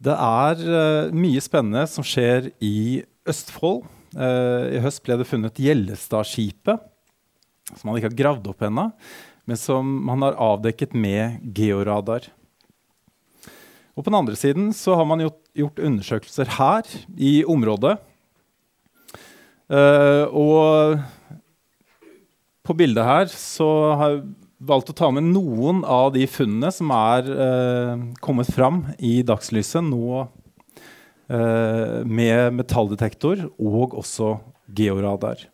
[0.00, 3.82] Det er uh, mye spennende som skjer i Østfold.
[4.16, 6.80] Uh, I høst ble det funnet Gjellestadskipet,
[7.74, 8.86] som man ikke har gravd opp ennå,
[9.44, 12.30] men som man har avdekket med georadar.
[13.92, 16.88] Og på den andre siden så har man gjort, gjort undersøkelser her
[17.20, 17.98] i området.
[19.70, 20.96] Uh, og
[22.64, 23.68] på bildet her så
[24.00, 24.22] har
[24.60, 29.84] valgt å ta med noen av de funnene som er eh, kommet fram i dagslyset
[29.86, 34.34] nå eh, med metalldetektor og også
[34.76, 35.46] georadar.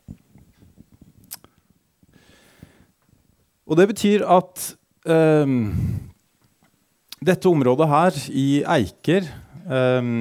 [3.66, 4.68] Og det betyr at
[5.06, 5.56] eh,
[7.26, 10.12] dette området her i Eiker eh,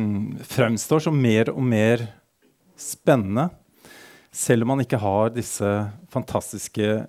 [0.56, 2.06] fremstår som mer og mer
[2.78, 3.50] spennende
[4.36, 5.70] selv om man ikke har disse
[6.12, 7.06] fantastiske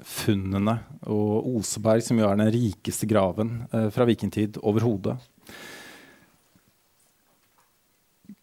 [0.00, 0.78] skipsfunnene
[1.08, 5.16] og Oseberg, som jo er den rikeste graven eh, fra vikingtid overhodet.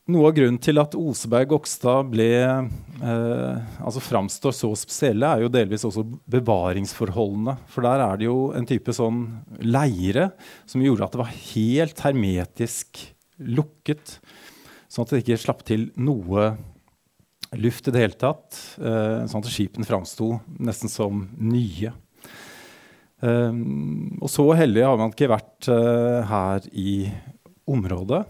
[0.08, 2.30] Noe av grunnen til at Oseberg Gokstad ble,
[3.04, 7.58] eh, altså framstår så spesielle, er jo delvis også bevaringsforholdene.
[7.68, 9.26] For der er det jo en type sånn
[9.60, 10.32] leire
[10.66, 13.04] som gjorde at det var helt hermetisk
[13.44, 14.20] lukket.
[14.88, 16.54] Sånn at det ikke slapp til noe
[17.56, 18.58] luft i det hele tatt.
[18.80, 21.94] Uh, sånn at skipene framsto nesten som nye.
[23.22, 27.08] Um, og så heldig har man ikke vært uh, her i
[27.68, 28.26] området.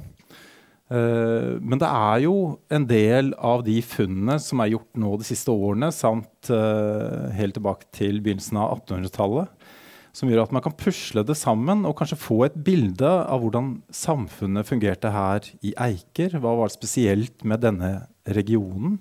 [0.87, 2.33] Men det er jo
[2.71, 7.89] en del av de funnene som er gjort nå de siste årene, samt helt tilbake
[7.91, 9.67] til begynnelsen av 1800-tallet,
[10.15, 13.73] som gjør at man kan pusle det sammen og kanskje få et bilde av hvordan
[13.91, 16.39] samfunnet fungerte her i Eiker.
[16.39, 17.91] Hva var det spesielt med denne
[18.35, 18.97] regionen?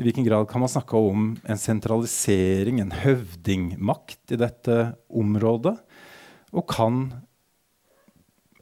[0.00, 4.76] I hvilken grad kan man snakke om en sentralisering, en høvdingmakt i dette
[5.12, 5.76] området?
[6.56, 7.02] Og kan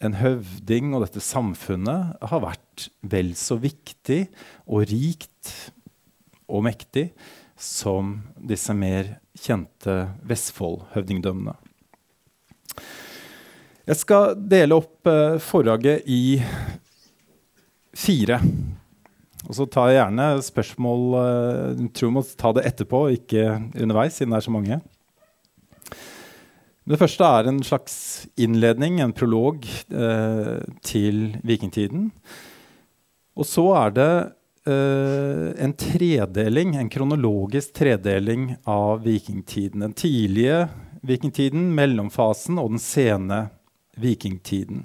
[0.02, 4.24] en høvding og dette samfunnet ha vært vel så viktig
[4.66, 5.52] og rikt
[6.48, 7.08] og mektig
[7.58, 9.94] som disse mer kjente
[10.26, 11.54] Vestfold-høvdingdømmene?
[13.88, 16.36] Jeg skal dele opp eh, forlaget i
[17.96, 18.36] fire.
[19.48, 23.44] Og så jeg gjerne spørsmål uh, Jeg tror vi må ta det etterpå, ikke
[23.80, 24.80] underveis, siden det er så mange.
[26.88, 27.94] Det første er en slags
[28.40, 32.10] innledning, en prolog, uh, til vikingtiden.
[33.38, 34.12] Og så er det
[34.68, 39.84] uh, en tredeling, en kronologisk tredeling av vikingtiden.
[39.84, 40.66] Den tidlige
[41.08, 43.46] vikingtiden, mellomfasen og den sene
[43.96, 44.84] vikingtiden.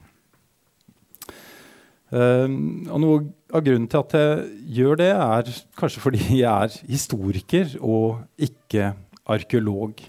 [2.14, 2.46] Uh,
[2.94, 3.22] og noe
[3.54, 4.44] av grunnen til at jeg
[4.78, 8.92] gjør det, er kanskje fordi jeg er historiker og ikke
[9.34, 10.04] arkeolog.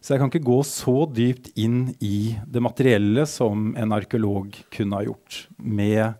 [0.00, 4.98] Så jeg kan ikke gå så dypt inn i det materielle som en arkeolog kunne
[4.98, 6.18] ha gjort, med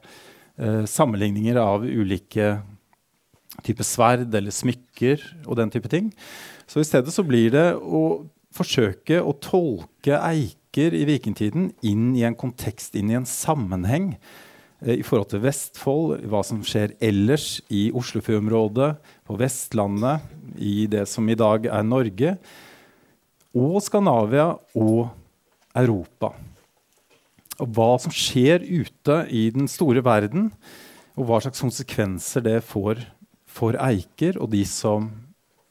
[0.62, 2.56] uh, sammenligninger av ulike
[3.66, 6.10] typer sverd eller smykker og den type ting.
[6.66, 8.26] Så i stedet så blir det å
[8.56, 14.45] forsøke å tolke eiker i vikingtiden inn i en kontekst, inn i en sammenheng eh,
[14.84, 18.92] i forhold til Vestfold, hva som skjer ellers i Oslofjordområdet,
[19.24, 20.24] på Vestlandet,
[20.60, 22.36] i det som i dag er Norge,
[23.56, 25.08] og Skandinavia og
[25.76, 26.34] Europa.
[27.56, 30.50] Og hva som skjer ute i den store verden,
[31.16, 33.00] og hva slags konsekvenser det får
[33.48, 35.08] for Eiker og de som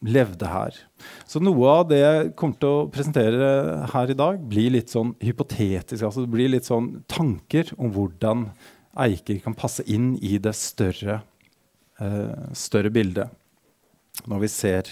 [0.06, 0.76] levde her.
[1.30, 3.50] Så noe av det jeg kommer til å presentere
[3.94, 6.04] her i dag, blir litt sånn hypotetisk.
[6.04, 8.50] altså Det blir litt sånn tanker om hvordan
[8.96, 11.22] Eiker kan passe inn i det større,
[12.00, 13.34] eh, større bildet
[14.30, 14.92] når vi ser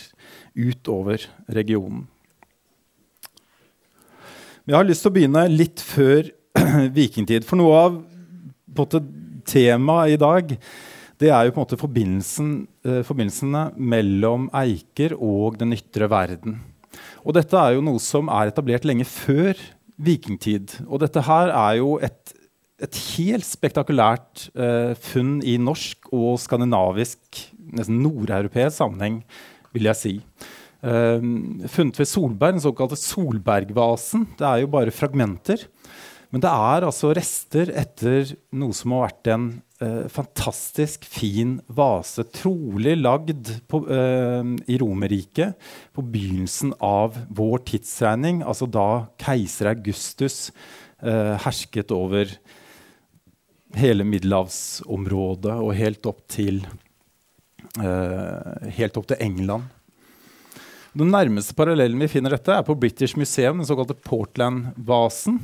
[0.53, 2.03] utover regionen.
[4.63, 6.28] Men jeg har lyst til å begynne litt før
[7.00, 7.47] vikingtid.
[7.47, 8.02] For noe av
[9.47, 10.53] temaet i dag
[11.22, 16.58] det er jo på en måte eh, forbindelsene mellom Eiker og den ytre verden.
[17.24, 19.56] Og dette er jo noe som er etablert lenge før
[20.03, 20.74] vikingtid.
[20.89, 22.32] Og dette her er jo et,
[22.83, 27.24] et helt spektakulært eh, funn i norsk og skandinavisk,
[27.74, 29.21] nesten nordeuropeisk sammenheng,
[29.74, 30.13] vil jeg si.
[30.83, 31.24] Eh,
[31.71, 34.27] funnet ved Solberg, den såkalte Solbergvasen.
[34.39, 35.63] Det er jo bare fragmenter.
[36.33, 39.44] Men det er altså rester etter noe som har vært en
[39.85, 45.53] eh, fantastisk fin vase, trolig lagd på, eh, i Romerriket
[45.94, 50.47] på begynnelsen av vår tidsregning, altså da keiser Augustus
[51.06, 52.33] eh, hersket over
[53.78, 56.62] hele middelhavsområdet og helt opp til,
[57.80, 59.72] eh, helt opp til England.
[60.94, 65.40] Den nærmeste parallellen vi finner dette, er på British Museum, den såkalte Portland-vasen.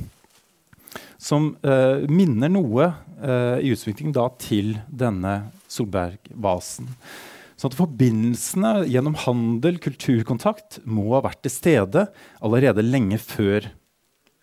[1.20, 2.86] som uh, minner noe
[3.20, 6.88] uh, i utvikling til denne Solbergvasen.
[7.60, 12.06] Så at forbindelsene gjennom handel, kulturkontakt, må ha vært til stede
[12.40, 13.68] allerede lenge før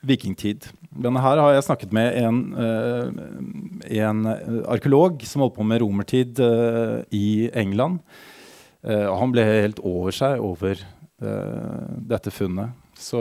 [0.07, 0.67] vikingtid.
[0.97, 3.07] Denne her har jeg snakket med en, uh,
[3.99, 4.25] en
[4.65, 8.01] arkeolog som holdt på med romertid uh, i England.
[8.87, 10.79] Og han ble helt over seg over
[12.07, 12.77] dette funnet.
[12.95, 13.19] Så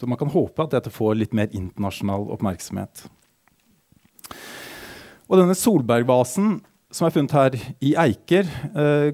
[0.00, 3.04] man kan håpe at dette får litt mer internasjonal oppmerksomhet.
[5.28, 6.56] Og denne Solbergvasen
[6.88, 8.48] som er funnet her i Eiker,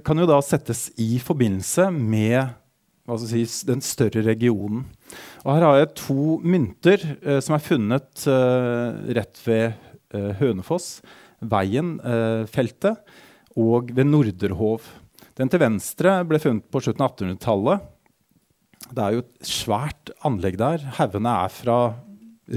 [0.07, 2.55] kan jo da settes i forbindelse med
[3.27, 4.87] si, den større regionen.
[5.45, 9.67] Og her har jeg to mynter eh, som er funnet eh, rett ved
[10.15, 10.99] eh, Hønefoss,
[11.45, 13.21] Veien-feltet, eh,
[13.61, 14.87] og ved Norderhov.
[15.39, 17.91] Den til venstre ble funnet på slutten av 1800-tallet.
[18.95, 20.83] Det er jo et svært anlegg der.
[20.99, 21.79] Haugene er fra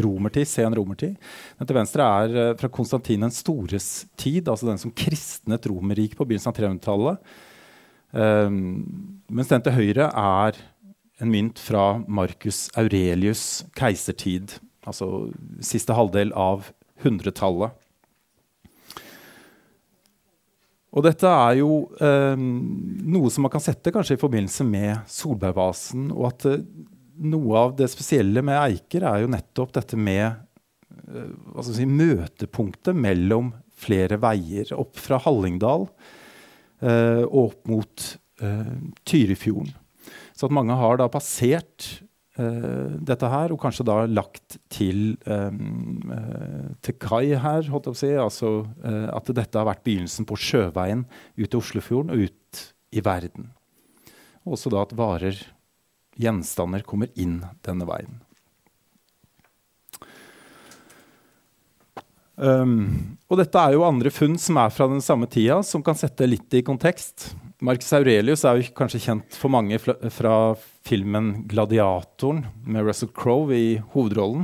[0.04, 1.15] romertid, sen romertid.
[1.59, 6.18] Den til venstre er eh, fra Konstantin den stores tid, altså den som kristnet Romerriket
[6.19, 7.30] på begynnelsen av 300-tallet.
[8.07, 10.59] Um, mens den til høyre er
[11.21, 15.27] en mynt fra Marcus Aurelius' keisertid, altså
[15.65, 16.69] siste halvdel av
[17.03, 17.73] 100-tallet.
[20.97, 21.71] Og dette er jo
[22.01, 26.07] eh, noe som man kan sette kanskje i forbindelse med Solbergvasen.
[26.15, 26.63] Og at eh,
[27.27, 33.51] noe av det spesielle med Eiker er jo nettopp dette med eh, si, møtepunktet mellom
[33.77, 34.73] flere veier.
[34.77, 35.85] Opp fra Hallingdal
[36.81, 38.07] eh, og opp mot
[38.41, 38.73] eh,
[39.05, 39.75] Tyrifjorden.
[40.37, 41.87] Så at mange har da passert
[42.37, 47.95] uh, dette her, og kanskje da lagt til, um, uh, til kai her, holdt jeg
[47.95, 48.11] på å si.
[48.21, 48.51] Altså
[48.85, 51.07] uh, at dette har vært begynnelsen på sjøveien
[51.39, 52.63] ut til Oslofjorden og ut
[52.93, 53.49] i verden.
[54.47, 55.41] Også da at varer,
[56.17, 58.21] gjenstander, kommer inn denne veien.
[62.37, 65.97] Um, og dette er jo andre funn som er fra den samme tida, som kan
[65.97, 67.31] sette litt i kontekst.
[67.57, 70.33] Marcus Aurelius er jo kanskje kjent for mange fra
[70.86, 74.44] filmen 'Gladiatoren' med Russell Crowe i hovedrollen.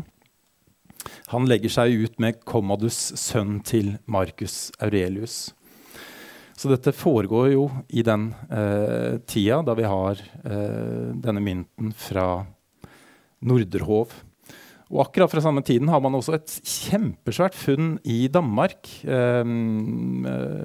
[1.29, 5.53] Han legger seg ut med Commodus, sønn til Marcus Aurelius.
[6.57, 12.47] Så dette foregår jo i den eh, tida da vi har eh, denne mynten fra
[13.45, 14.09] Norderhov.
[14.89, 18.89] Og akkurat fra samme tiden har man også et kjempesvært funn i Danmark.
[19.05, 19.45] Eh,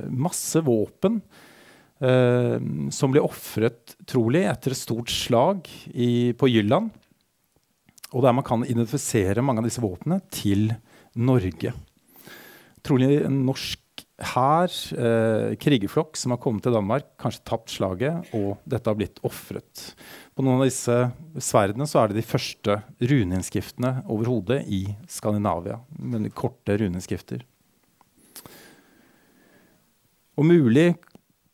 [0.08, 1.44] masse våpen eh,
[1.98, 6.92] som ble ofret, trolig, etter et stort slag i, på Jylland.
[8.14, 10.70] Og der man kan identifisere mange av disse våpnene til
[11.18, 11.74] Norge.
[12.86, 13.82] Trolig en norsk
[14.18, 19.20] hær, eh, krigerflokk, som har kommet til Danmark, kanskje tapt slaget, og dette har blitt
[19.22, 19.94] ofret.
[20.34, 25.78] På noen av disse sverdene så er det de første runeinnskriftene overhodet i Skandinavia.
[25.98, 27.42] Veldig korte runeinnskrifter.
[30.38, 30.96] Og mulig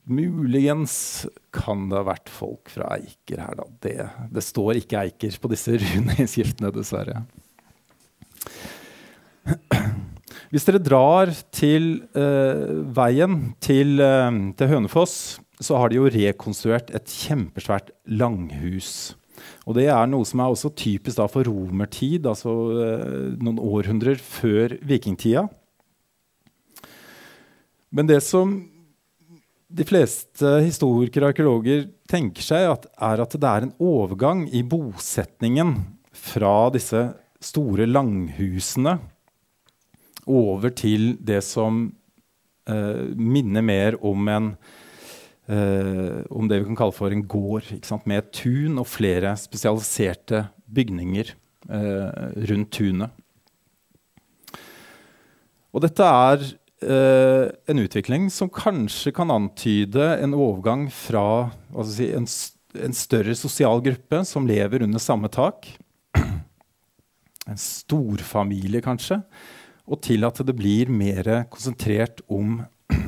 [0.04, 1.24] Muligens
[1.54, 3.64] kan det ha vært folk fra Eiker her, da.
[3.80, 3.94] Det,
[4.36, 7.24] det står ikke Eiker på disse runeinnskriftene, dessverre.
[10.52, 15.16] Hvis dere drar til uh, veien til, uh, til, Hønefoss,
[15.58, 19.14] så har de jo rekonstruert et kjempesvært langhus.
[19.64, 24.76] Og det er noe som er også typisk for romertid, altså uh, noen århundrer før
[24.84, 25.48] vikingtida.
[27.94, 28.58] Men det som
[29.68, 34.62] de fleste historikere og arkeologer tenker seg, at, er at det er en overgang i
[34.66, 35.76] bosetningen
[36.14, 37.08] fra disse
[37.44, 38.98] store langhusene
[40.30, 41.86] over til det som
[42.70, 44.54] eh, minner mer om en
[45.50, 47.68] eh, om det vi kan kalle for en gård,
[48.08, 51.34] med et tun og flere spesialiserte bygninger
[51.68, 53.12] eh, rundt tunet.
[55.74, 56.44] Og dette er
[56.84, 61.48] Uh, en utvikling som kanskje kan antyde en overgang fra
[61.88, 62.26] si, en,
[62.76, 65.70] en, større sosial gruppe som lever under samme tak,
[67.48, 69.22] en storfamilie kanskje,
[69.88, 72.60] og til at det blir mer konsentrert om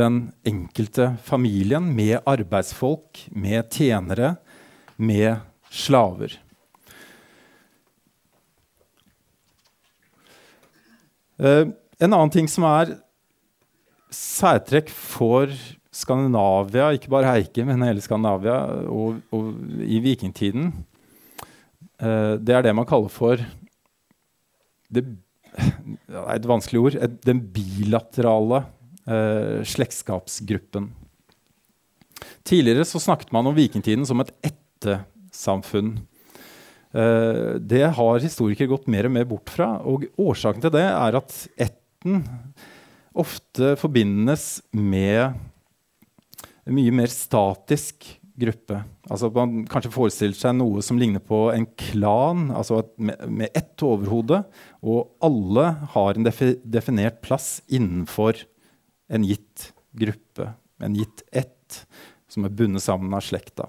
[0.00, 4.34] den enkelte familien med arbeidsfolk, med tjenere,
[4.98, 5.38] med
[5.70, 6.40] slaver.
[11.40, 12.94] En annen ting som er
[14.12, 15.52] særtrekk for
[15.90, 20.70] Skandinavia, ikke bare Heike, men hele Skandinavia og, og i vikingtiden,
[22.02, 23.42] uh, det er det man kaller for
[24.90, 25.04] det,
[26.10, 28.62] det er et vanskelig ord den bilaterale
[29.06, 30.90] uh, slektskapsgruppen.
[32.46, 35.96] Tidligere så snakket man om vikingtiden som et ættesamfunn.
[36.90, 39.76] Eh, det har historikere gått mer og mer bort fra.
[39.86, 42.24] Og årsaken til det er at ætten
[43.10, 45.36] ofte forbindes med
[46.66, 48.06] en mye mer statisk
[48.40, 48.78] gruppe.
[49.10, 53.82] Altså Man kanskje forestiller seg noe som ligner på en klan, altså med, med ett
[53.84, 54.42] overhode,
[54.80, 58.40] og alle har en defi definert plass innenfor
[59.10, 61.82] en gitt gruppe, en gitt ett,
[62.30, 63.68] som er bundet sammen av slekta.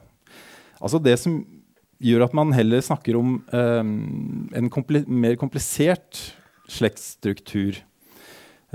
[0.80, 1.42] Altså Det som
[2.02, 3.94] gjør at man heller snakker om um,
[4.58, 6.20] en kompli mer komplisert
[6.72, 7.80] slektsstruktur,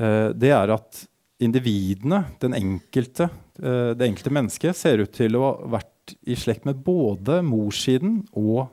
[0.00, 1.04] uh, det er at
[1.42, 3.28] individene, den enkelte,
[3.62, 8.20] uh, det enkelte mennesket, ser ut til å ha vært i slekt med både morssiden
[8.36, 8.68] og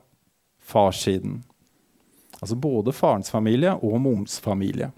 [0.63, 1.41] farssiden.
[2.43, 4.91] Altså både farens familie og moms familie.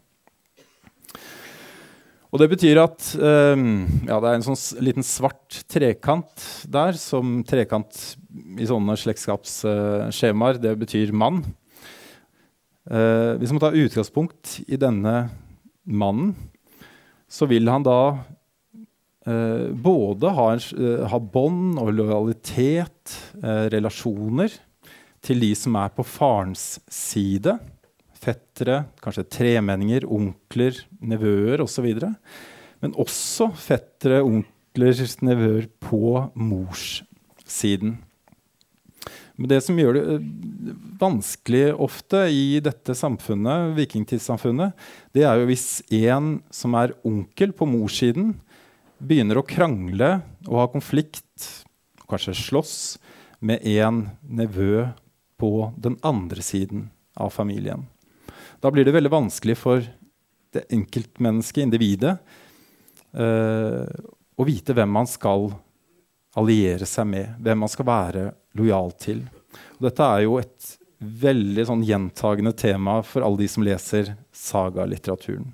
[2.33, 7.38] Og det betyr at um, ja, det er en sånn liten svart trekant der, som
[7.47, 7.95] trekant
[8.59, 11.43] i sånne slektskapsskjemaer, det betyr mann.
[12.85, 15.15] Uh, hvis man tar utgangspunkt i denne
[15.85, 16.35] mannen,
[17.25, 17.99] så vil han da
[19.25, 20.65] uh, både ha, en,
[21.09, 23.15] ha bånd og lojalitet,
[23.73, 24.53] relasjoner,
[25.25, 27.55] til de som er på farens side
[28.25, 31.87] fettere, kanskje tremenninger, onkler, nevøer osv.
[32.83, 36.01] Men også fettere, onkler, nevøer på
[36.35, 37.99] morssiden.
[39.35, 40.27] Men det som gjør det eh,
[40.99, 44.75] vanskelig ofte i dette samfunnet, vikingtidssamfunnet,
[45.15, 48.33] det er jo hvis en som er onkel på morssiden,
[49.03, 51.49] begynner å krangle og ha konflikt,
[52.07, 52.77] kanskje slåss,
[53.45, 54.87] med en nevø
[55.37, 56.87] på den andre siden
[57.19, 57.83] av familien.
[58.63, 59.83] Da blir det veldig vanskelig for
[60.55, 62.15] det enkeltmennesket, individet,
[63.19, 63.83] uh,
[64.35, 65.51] å vite hvem man skal
[66.35, 68.25] alliere seg med, hvem man skal være
[68.59, 69.23] lojal til.
[69.77, 75.53] Og dette er jo et veldig sånn gjentagende tema for alle de som leser sagalitteraturen.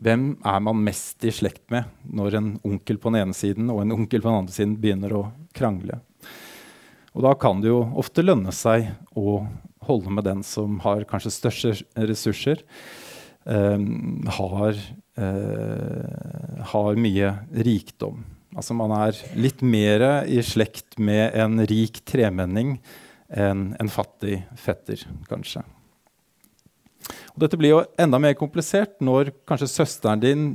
[0.00, 3.82] Hvem er man mest i slekt med når en onkel på den ene siden og
[3.82, 5.26] en onkel på den andre siden begynner å
[5.56, 6.00] krangle?
[7.12, 8.88] Og da kan det jo ofte lønne seg
[9.18, 9.42] å
[9.88, 11.74] holde med den som har kanskje største
[12.08, 12.62] ressurser,
[13.44, 14.78] um, har,
[15.20, 17.34] uh, har mye
[17.66, 18.22] rikdom.
[18.56, 22.78] Altså man er litt mer i slekt med en rik tremenning
[23.30, 25.62] enn en fattig fetter, kanskje.
[27.30, 30.48] Og dette blir jo enda mer komplisert når kanskje søsteren din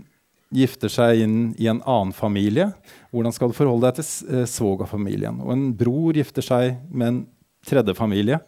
[0.56, 2.70] gifter seg inn i en annen familie.
[3.16, 5.40] Hvordan skal du forholde deg til eh, svogerfamilien?
[5.44, 7.22] Og en bror gifter seg med en
[7.66, 8.44] tredje familie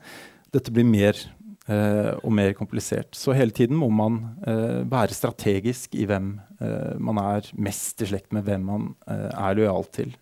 [0.56, 1.18] dette blir mer
[1.67, 3.12] og mer komplisert.
[3.17, 6.29] Så hele tiden må man eh, være strategisk i hvem
[6.63, 10.15] eh, man er mest i slekt med, hvem man eh, er lojal til.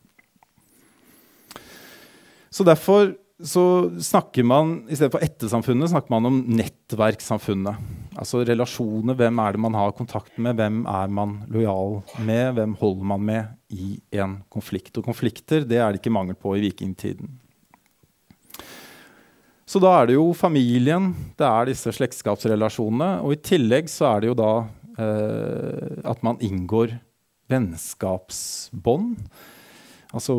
[2.49, 7.81] Så derfor så snakker man i stedet for ettersamfunnet snakker man om nettverkssamfunnet.
[8.15, 9.17] Altså relasjoner.
[9.19, 10.55] Hvem er det man har kontakt med?
[10.55, 12.53] Hvem er man lojal med?
[12.55, 14.95] Hvem holder man med i en konflikt?
[14.95, 17.35] Og konflikter det er det ikke mangel på i vikingtiden.
[19.65, 23.25] Så da er det jo familien, det er disse slektskapsrelasjonene.
[23.25, 24.51] Og i tillegg så er det jo da
[25.01, 26.93] eh, at man inngår
[27.49, 29.17] vennskapsbånd.
[30.15, 30.37] Altså,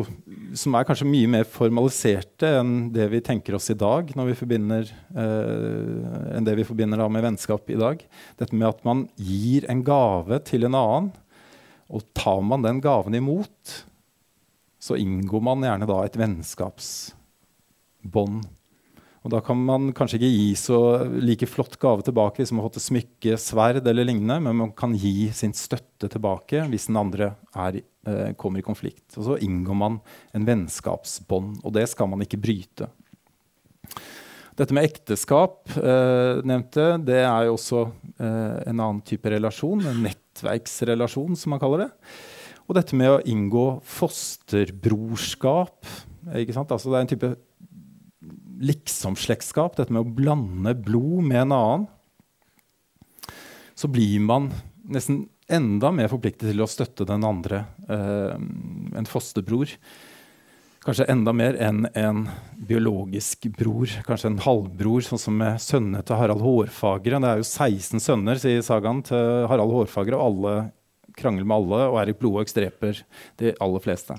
[0.57, 4.15] som er kanskje mye mer formaliserte enn det vi tenker oss i dag.
[4.15, 7.97] når vi forbinder, eh, enn det vi forbinder med vennskap i dag.
[8.39, 11.11] Dette med at man gir en gave til en annen.
[11.91, 13.85] Og tar man den gaven imot,
[14.79, 18.43] så inngår man gjerne da et vennskapsbånd
[19.27, 20.77] og da kan man kanskje ikke gi så
[21.19, 24.69] like flott gave tilbake hvis man har fått et smykke, sverd eller lignende, men man
[24.71, 29.17] kan gi sin støtte tilbake hvis den andre er, eh, kommer i konflikt.
[29.17, 29.97] Og så inngår man
[30.31, 32.87] en vennskapsbånd, og det skal man ikke bryte.
[34.57, 39.83] Dette med ekteskap eh, nevnte, det er jo også eh, en annen type relasjon.
[39.91, 41.89] En nettverksrelasjon, som man kaller det.
[42.63, 45.83] Og dette med å inngå fosterbrorskap.
[46.31, 47.35] Altså, det er en type
[48.59, 51.87] liksomslektskap, dette med å blande blod med en annen,
[53.77, 54.49] så blir man
[54.89, 58.35] nesten enda mer forpliktet til å støtte den andre, eh,
[58.97, 59.77] en fosterbror.
[60.87, 66.15] Kanskje enda mer enn en biologisk bror, kanskje en halvbror, sånn som med sønnene til
[66.15, 67.19] Harald Hårfagre.
[67.19, 70.71] Det er jo 16 sønner sier sagaen til Harald Hårfagre, og alle
[71.17, 73.03] krangler med alle, og Erik Blodhaug dreper
[73.37, 74.15] de aller fleste.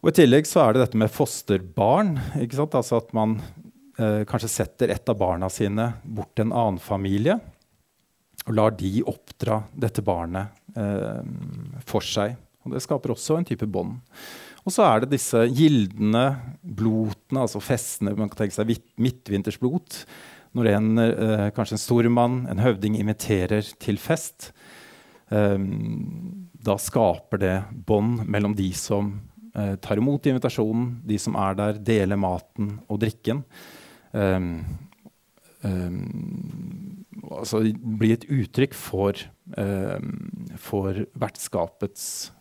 [0.00, 2.14] Og I tillegg så er det dette med fosterbarn.
[2.40, 3.36] Altså At man
[4.00, 7.36] eh, kanskje setter et av barna sine bort til en annen familie.
[8.46, 11.20] Og lar de oppdra dette barnet eh,
[11.84, 12.38] for seg.
[12.64, 13.98] Og Det skaper også en type bånd.
[14.64, 16.24] Og så er det disse gildende
[16.60, 18.16] blotene, altså festene.
[18.16, 20.04] Man kan tenke seg midtvintersblot.
[20.56, 24.52] Når en, eh, kanskje en stormann, en høvding, inviterer til fest.
[25.30, 25.58] Eh,
[26.60, 29.18] da skaper det bånd mellom de som
[29.54, 33.44] eh, tar imot invitasjonen, de som er der, deler maten og drikken.
[34.12, 34.64] Um,
[35.62, 39.20] um, altså blir et uttrykk for,
[39.56, 42.32] um, for vertskapets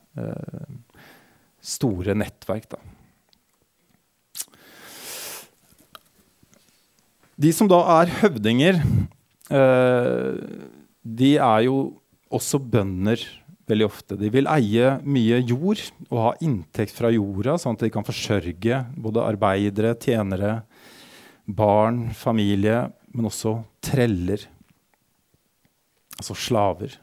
[1.64, 2.66] store nettverk.
[2.74, 2.80] Da.
[7.40, 8.82] De som da er høvdinger,
[9.54, 10.36] uh,
[11.00, 11.78] de er jo
[12.30, 13.22] også bønder
[13.70, 14.18] veldig ofte.
[14.20, 18.84] De vil eie mye jord og ha inntekt fra jorda, sånn at de kan forsørge
[18.98, 20.62] både arbeidere, tjenere,
[21.46, 24.46] barn, familie, men også treller.
[26.20, 26.98] Altså slaver.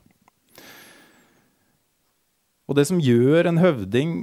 [2.67, 4.17] Og det som gjør en høvding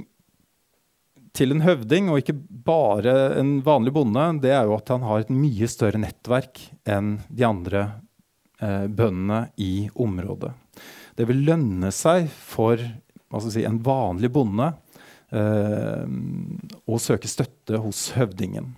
[1.34, 5.24] til en høvding, og ikke bare en vanlig bonde, det er jo at han har
[5.24, 7.88] et mye større nettverk enn de andre
[8.88, 10.52] bøndene i området.
[11.14, 12.80] Det vil lønne seg for
[13.50, 14.70] si, en vanlig bonde
[15.34, 16.06] eh,
[16.86, 18.72] å søke støtte hos høvdingen.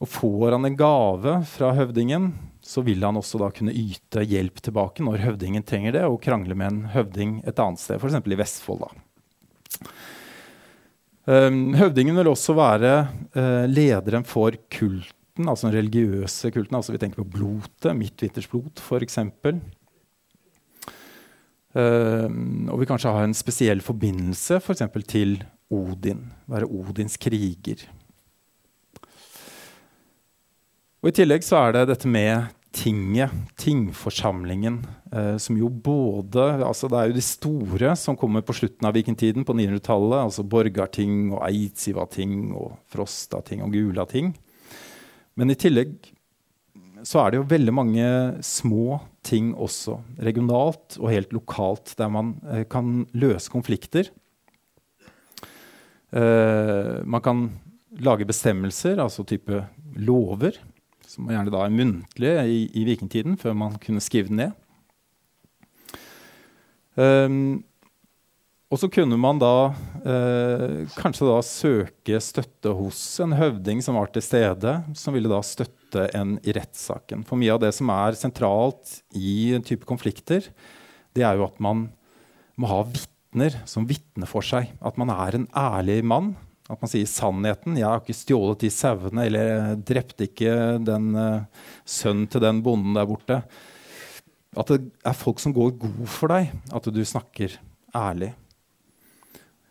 [0.00, 2.32] Og får han en gave fra høvdingen,
[2.64, 6.56] så vil han også da kunne yte hjelp tilbake når høvdingen trenger det, og krangle
[6.56, 8.20] med en høvding et annet sted, f.eks.
[8.24, 8.86] i Vestfold.
[8.86, 9.90] da.
[11.30, 12.94] Um, høvdingen vil også være
[13.36, 14.56] uh, lederen for
[15.40, 16.76] kulten, altså den religiøse kulten.
[16.76, 19.18] altså Vi tenker på blotet, midtvintersblot f.eks.
[21.70, 22.26] Uh,
[22.70, 24.82] og vi kanskje har en spesiell forbindelse f.eks.
[24.92, 26.32] For til Odin.
[26.48, 27.86] Være Odins kriger.
[31.00, 36.88] Og I tillegg så er det dette med tinget, tingforsamlingen, uh, som jo både altså
[36.88, 40.18] Det er jo de store som kommer på slutten av vikingtiden, på 900-tallet.
[40.26, 44.34] Altså Borgarting og Eidsivating og Frostating og Gulating.
[45.38, 46.10] Men i tillegg
[47.06, 48.06] så er det jo veldig mange
[48.44, 49.98] små ting også.
[50.20, 54.10] Regionalt og helt lokalt, der man eh, kan løse konflikter.
[56.10, 57.46] Eh, man kan
[58.00, 59.64] lage bestemmelser, altså type
[59.96, 60.58] lover
[61.10, 64.52] som gjerne da er muntlige i, i vikingtiden, før man kunne skrive den ned.
[66.94, 67.62] Um,
[68.70, 69.72] og så kunne man da
[70.06, 75.40] eh, kanskje da søke støtte hos en høvding som var til stede, som ville da
[75.42, 77.24] støtte en i rettssaken.
[77.26, 80.46] For mye av det som er sentralt i en type konflikter,
[81.18, 81.88] det er jo at man
[82.60, 84.70] må ha vitner som vitner for seg.
[84.78, 86.36] At man er en ærlig mann
[86.70, 87.74] at man sier sannheten.
[87.74, 92.94] 'Jeg har ikke stjålet de sauene', eller drepte ikke den eh, sønnen til den bonden
[92.94, 93.40] der borte'.
[94.54, 97.58] At det er folk som går god for deg, at du snakker
[97.94, 98.32] ærlig.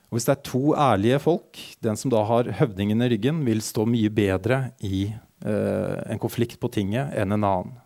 [0.10, 3.62] Og Hvis det er to ærlige folk, den som da har høvdingen i ryggen, vil
[3.62, 7.78] stå mye bedre i eh, en konflikt på tinget enn en annen.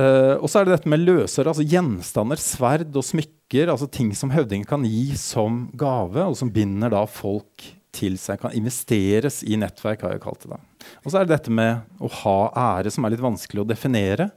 [0.00, 3.68] Uh, og så er det dette med løsere, altså gjenstander, sverd og smykker.
[3.68, 8.40] altså Ting som høvdingen kan gi som gave, og som binder da folk til seg.
[8.40, 10.56] Kan investeres i nettverk, har jeg kalt det.
[10.56, 10.88] da.
[11.04, 12.38] Og så er det dette med å ha
[12.78, 14.30] ære, som er litt vanskelig å definere.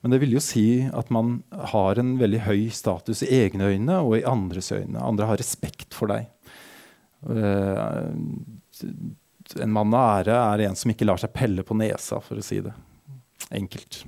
[0.00, 1.40] Men det vil jo si at man
[1.72, 5.00] har en veldig høy status i egne øyne og i andres øyne.
[5.00, 6.30] Andre har respekt for deg.
[7.20, 8.08] Uh,
[9.60, 12.44] en mann av ære er en som ikke lar seg pelle på nesa, for å
[12.44, 12.72] si det
[13.50, 14.04] enkelt.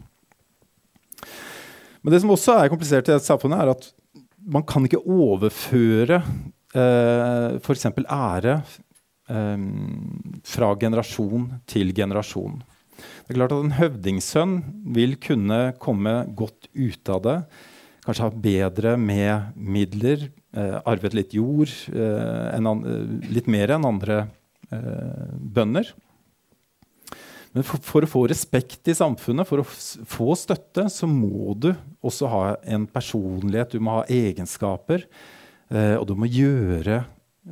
[2.02, 3.88] Men det som også er komplisert i dette samfunnet, er at
[4.52, 7.86] man kan ikke overføre eh, f.eks.
[8.02, 8.56] ære
[9.30, 9.66] eh,
[10.54, 12.60] fra generasjon til generasjon.
[13.22, 14.54] Det er klart at En høvdingsønn
[14.96, 17.38] vil kunne komme godt ut av det.
[18.02, 22.58] Kanskje ha bedre med midler, eh, arvet litt jord, eh,
[23.30, 24.24] litt mer enn andre
[24.72, 25.92] eh, bønder.
[27.52, 31.70] Men for, for, å få respekt i samfunnet, for å få støtte, så må du
[32.02, 33.76] også ha en personlighet.
[33.76, 35.04] Du må ha egenskaper.
[35.68, 37.02] Eh, og du må gjøre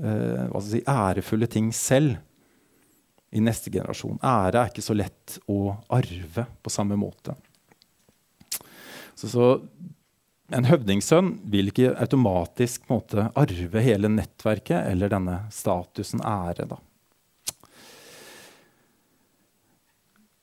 [0.01, 2.19] eh, si, ærefulle ting selv
[3.31, 4.19] i neste generasjon.
[4.23, 7.37] Ære er ikke så lett å arve på samme måte.
[9.15, 9.49] Så, så
[10.51, 16.67] en høvdingsønn vil ikke automatisk måte, arve hele nettverket eller denne statusen ære.
[16.73, 16.81] da.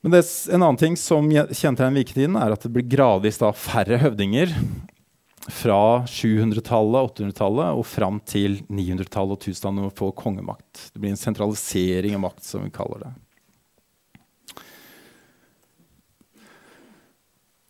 [0.05, 0.23] Men det,
[0.53, 4.53] en annen ting som kjennetegner vikingtiden, er at det blir gradvis da, færre høvdinger.
[5.47, 10.81] Fra 700-tallet, 800-tallet og fram til 900-tallet og 1000-tallet når vi får kongemakt.
[10.91, 13.13] Det blir en sentralisering av makt, som vi kaller det.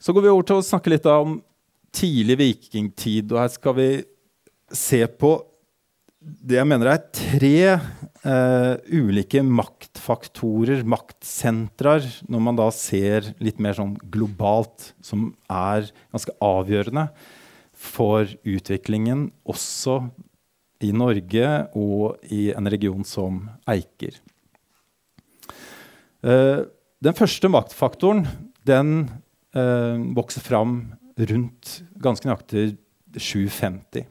[0.01, 1.37] Så går vi over til å snakke litt om
[1.93, 3.29] tidlig vikingtid.
[3.33, 3.89] og Her skal vi
[4.73, 5.35] se på
[6.27, 13.77] det jeg mener er tre eh, ulike maktfaktorer, maktsentraer, når man da ser litt mer
[13.77, 17.07] sånn globalt, som er ganske avgjørende
[17.77, 20.01] for utviklingen også
[20.83, 24.17] i Norge og i en region som Eiker.
[26.25, 26.65] Uh,
[27.03, 28.25] den første maktfaktoren
[28.67, 29.07] den
[29.55, 30.79] uh, vokser fram
[31.17, 32.75] rundt ganske nøyaktig
[33.17, 34.05] 750.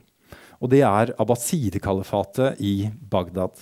[0.62, 3.58] Og det er abbasidekalifatet i Bagdad.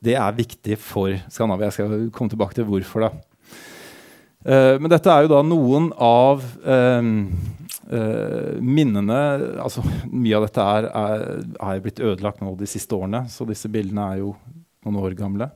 [0.00, 1.70] Det er viktig for Skandinavia.
[1.70, 3.06] Jeg skal komme tilbake til hvorfor.
[3.06, 3.10] da.
[4.40, 6.44] Uh, men dette er jo da noen av
[7.92, 9.18] uh, minnene
[9.62, 11.24] altså Mye av dette er, er,
[11.58, 14.34] er, blitt ødelagt nå de siste årene, så disse bildene er jo
[14.84, 15.50] noen år gamle.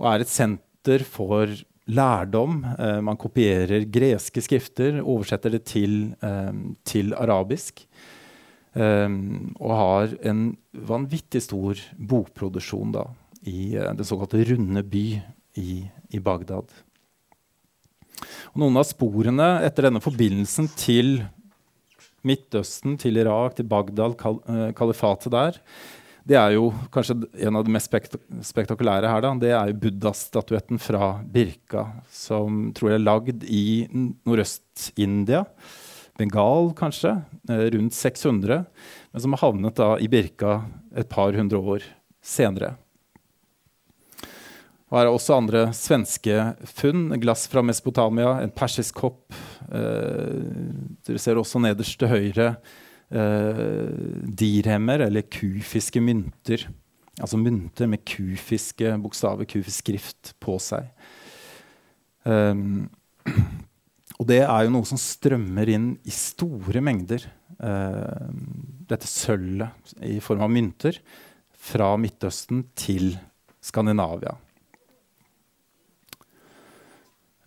[0.00, 1.50] Og er et senter for
[1.90, 2.62] lærdom.
[2.76, 6.52] Eh, man kopierer greske skrifter, oversetter det til, eh,
[6.84, 7.84] til arabisk.
[8.74, 9.08] Eh,
[9.58, 13.08] og har en vanvittig stor bokproduksjon da,
[13.42, 15.06] i eh, den såkalte runde by
[15.58, 15.82] i,
[16.14, 16.70] i Bagdad.
[18.52, 21.20] Og noen av sporene etter denne forbindelsen til
[22.26, 24.40] Midtøsten, til Irak, til Bagdad, kal
[24.76, 25.60] kalifatet der,
[26.28, 27.94] det er jo kanskje en av de mest
[28.46, 29.22] spektakulære her.
[29.24, 29.30] Da.
[29.40, 35.44] Det er jo Buddha-statuetten fra Birka, som tror jeg er lagd i Nordøst-India.
[36.20, 37.16] Bengal, kanskje.
[37.48, 38.64] Eh, rundt 600.
[39.12, 40.60] Men som har havnet da i Birka
[40.96, 41.86] et par hundre år
[42.22, 42.74] senere.
[44.90, 47.08] Og her er også andre svenske funn.
[47.22, 49.32] Glass fra Mesopotamia, en persisk kopp.
[49.70, 50.36] Eh,
[51.06, 52.54] dere ser også nederst til høyre
[53.10, 56.68] dirhemmer, eller kufiske mynter.
[57.20, 60.88] Altså mynter med kufiske bokstaver, kufisk skrift, på seg.
[62.24, 62.88] Um,
[64.20, 67.26] og det er jo noe som strømmer inn i store mengder.
[67.60, 68.30] Uh,
[68.88, 71.00] dette sølvet i form av mynter
[71.60, 73.12] fra Midtøsten til
[73.60, 74.32] Skandinavia.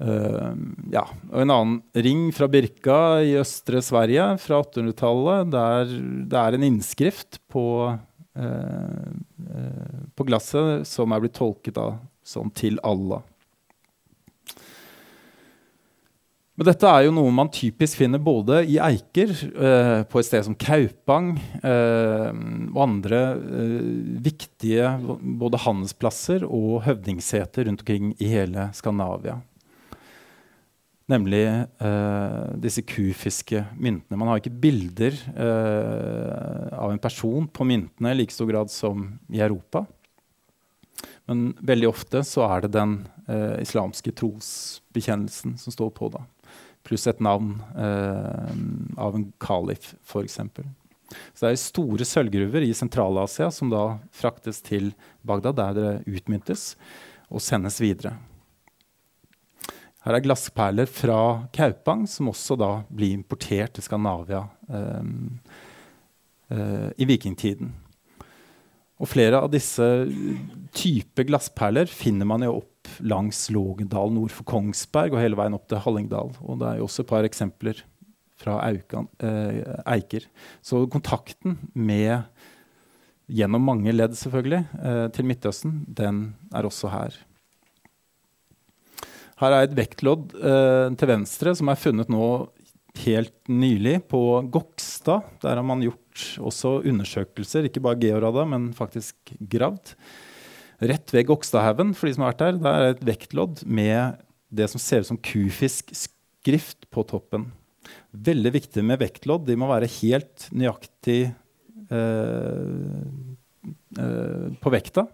[0.04, 0.52] Uh,
[0.92, 1.06] ja.
[1.32, 5.52] Og en annen ring fra Birka i østre Sverige fra 800-tallet.
[5.54, 5.94] Der
[6.34, 9.12] det er en innskrift på, uh,
[9.48, 13.24] uh, på glasset som er blitt tolket da, som 'til Allah'.
[16.54, 20.46] Men dette er jo noe man typisk finner både i Eiker, eh, på et sted
[20.46, 21.32] som Kaupang,
[21.66, 22.28] eh,
[22.70, 23.80] og andre eh,
[24.22, 24.92] viktige
[25.42, 29.40] både handelsplasser og høvdingseter rundt omkring i hele Skandinavia.
[31.12, 31.44] Nemlig
[31.84, 34.18] eh, disse kufiske myntene.
[34.20, 39.10] Man har ikke bilder eh, av en person på myntene i like stor grad som
[39.34, 39.84] i Europa.
[41.28, 46.24] Men veldig ofte så er det den eh, islamske trosbekjennelsen som står på, da.
[46.88, 48.56] Pluss et navn eh,
[49.00, 50.40] av en kalif, f.eks.
[51.36, 54.94] Så det er store sølvgruver i Sentral-Asia som da fraktes til
[55.28, 56.74] Bagdad, der det utmyntes
[57.28, 58.16] og sendes videre.
[60.04, 61.20] Her er glassperler fra
[61.56, 65.06] Kaupang, som også da blir importert til Skandinavia eh,
[66.52, 67.72] eh, i vikingtiden.
[69.00, 69.86] Og flere av disse
[70.76, 75.70] typer glassperler finner man jo opp langs Lågendal nord for Kongsberg og hele veien opp
[75.72, 76.36] til Hallingdal.
[76.44, 77.80] Og det er jo også et par eksempler
[78.44, 80.28] fra Aukan, eh, Eiker.
[80.62, 82.26] Så kontakten med,
[83.32, 87.16] gjennom mange ledd selvfølgelig, uh, til Midtøsten, den er også her.
[89.42, 92.28] Her er et vektlodd eh, til venstre som er funnet nå
[93.04, 94.22] helt nylig på
[94.54, 95.26] Gokstad.
[95.42, 99.96] Der har man gjort også undersøkelser, ikke bare georada, men faktisk gravd.
[100.84, 104.22] Rett ved Gokstadhaugen, for de som har vært der, der er et vektlodd med
[104.54, 107.50] det som ser ut som kufisk skrift på toppen.
[108.14, 109.48] Veldig viktig med vektlodd.
[109.48, 111.22] De må være helt nøyaktig
[111.90, 113.04] eh,
[113.98, 115.08] eh, på vekta.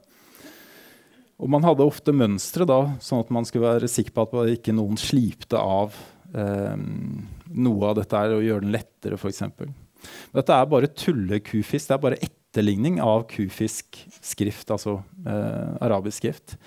[1.40, 4.76] Og man hadde ofte mønstre, da, sånn at man skulle være sikker på at ikke
[4.76, 5.96] noen slipte av
[6.36, 9.46] eh, noe av dette her og gjøre den lettere, f.eks.
[10.36, 11.88] Dette er bare tullekufisk.
[11.88, 16.58] Det er bare etterligning av kufisk skrift, altså eh, arabisk skrift.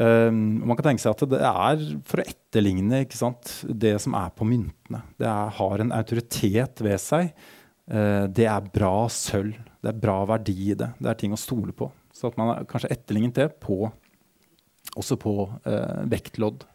[0.00, 4.30] Um, man kan tenke seg at det er for å etterligne sant, det som er
[4.32, 5.02] på myntene.
[5.20, 7.34] Det er, har en autoritet ved seg.
[7.90, 9.58] Uh, det er bra sølv.
[9.80, 10.92] Det er bra verdi i det.
[10.96, 11.90] Det er ting å stole på.
[12.20, 13.86] Så at man har kanskje etterlignet det på,
[15.00, 15.32] også på
[15.64, 16.66] eh, vektlodd.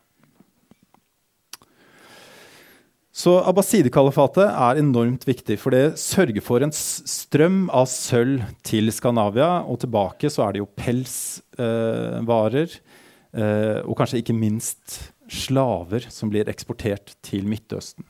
[3.15, 9.62] Så Abbasidekalifatet er enormt viktig, for det sørger for en strøm av sølv til Skandinavia.
[9.69, 16.34] Og tilbake så er det jo pelsvarer, eh, eh, og kanskje ikke minst slaver som
[16.34, 18.03] blir eksportert til Midtøsten.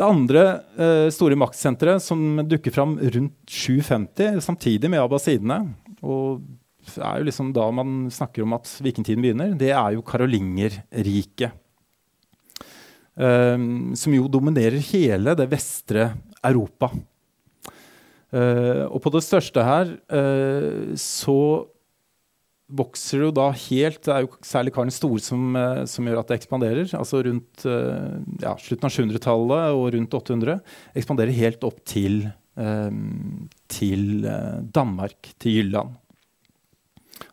[0.00, 0.46] Det andre
[0.80, 5.58] eh, store maktsenteret som dukker fram rundt 750, samtidig med abbasidene,
[6.00, 6.42] og
[6.80, 11.56] det er jo liksom da man snakker om at vikingtiden begynner, det er jo Karolingerriket.
[13.20, 16.12] Um, som jo dominerer hele det vestre
[16.46, 16.88] Europa.
[18.32, 21.66] Uh, og på det største her uh, så
[22.70, 26.22] vokser det jo da helt Det er jo særlig Karen Store som, uh, som gjør
[26.22, 26.94] at det ekspanderer.
[26.96, 30.60] Altså rundt ja, slutten av 700-tallet og rundt 800.
[31.02, 32.39] Ekspanderer helt opp til Ehm,
[33.70, 35.96] til eh, Danmark, til Jylland.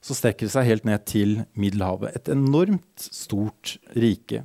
[0.04, 2.16] Så strekker det seg helt ned til Middelhavet.
[2.16, 4.44] Et enormt stort rike.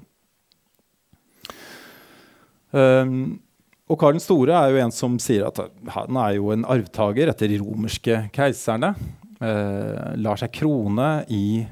[2.73, 3.43] Um,
[3.91, 5.59] og Karl den store er jo en som sier at
[5.93, 8.95] han er jo en arvtaker etter de romerske keiserne.
[9.43, 11.67] Lar seg krone i,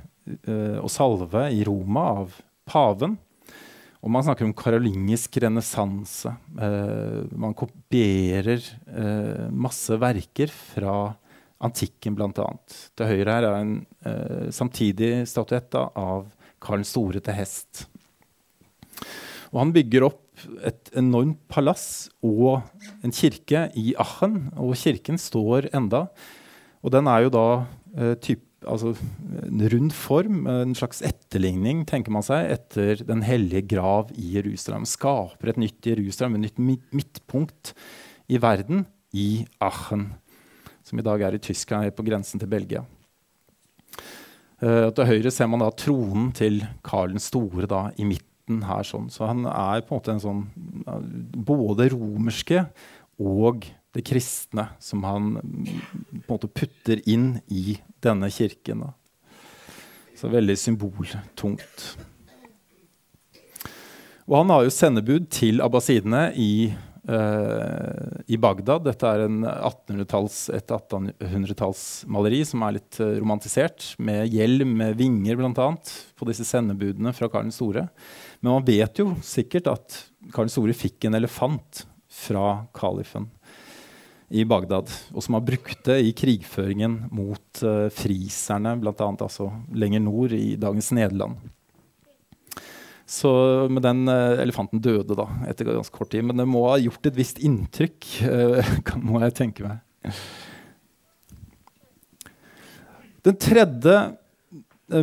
[0.82, 2.34] og salve i Roma av
[2.68, 3.14] paven.
[4.00, 6.32] Og man snakker om karolingisk renessanse.
[6.56, 11.12] Eh, man kopierer eh, masse verker fra
[11.60, 12.46] antikken, bl.a.
[12.96, 13.74] Til høyre her er en
[14.08, 16.30] eh, samtidig statuett av
[16.64, 17.84] Karl store til hest.
[19.50, 20.26] Og han bygger opp
[20.64, 22.62] et enormt palass og
[23.04, 24.46] en kirke i Aachen.
[24.56, 26.06] Og kirken står enda.
[26.80, 27.46] Og den er jo da
[27.96, 28.94] eh, typ altså,
[29.46, 34.86] en rund form, en slags etterligning, tenker man seg, etter Den hellige grav i Jerusalem.
[34.88, 37.74] Skaper et nytt Jerusalem, et nytt midtpunkt
[38.30, 40.12] i verden, i Aachen,
[40.86, 42.84] som i dag er i Tyskland, på grensen til Belgia.
[44.60, 48.84] Uh, til høyre ser man da tronen til Karl den store da, i midten her.
[48.86, 49.08] Sånn.
[49.10, 50.42] Så han er på en måte en sånn
[51.46, 52.66] både romerske
[53.20, 58.84] og det kristne som han på en måte putter inn i denne kirken.
[58.86, 58.92] Da.
[60.16, 61.88] Så veldig symboltungt.
[64.30, 66.70] Og han har jo sendebud til abbasidene i,
[67.10, 68.84] uh, i Bagdad.
[68.86, 75.70] Dette er 1800 et 1800-tallsmaleri som er litt uh, romantisert, med hjelm med vinger bl.a.
[76.14, 77.88] på disse sendebudene fra Karl den store.
[78.38, 79.98] Men man vet jo sikkert at
[80.30, 83.26] Karl den store fikk en elefant fra kalifen
[84.30, 88.94] i Bagdad, og som har brukt det i krigføringen mot uh, friserne, bl.a.
[88.94, 91.40] Altså lenger nord i dagens Nederland.
[93.10, 93.30] Så
[93.66, 96.22] med den uh, elefanten døde da, etter ganske kort tid.
[96.28, 100.14] Men det må ha gjort et visst inntrykk, uh, må jeg tenke meg.
[103.26, 103.96] Den tredje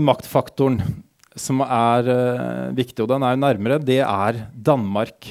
[0.01, 0.79] maktfaktoren
[1.37, 2.07] som er
[2.73, 5.29] viktig, og den er jo nærmere, det er Danmark.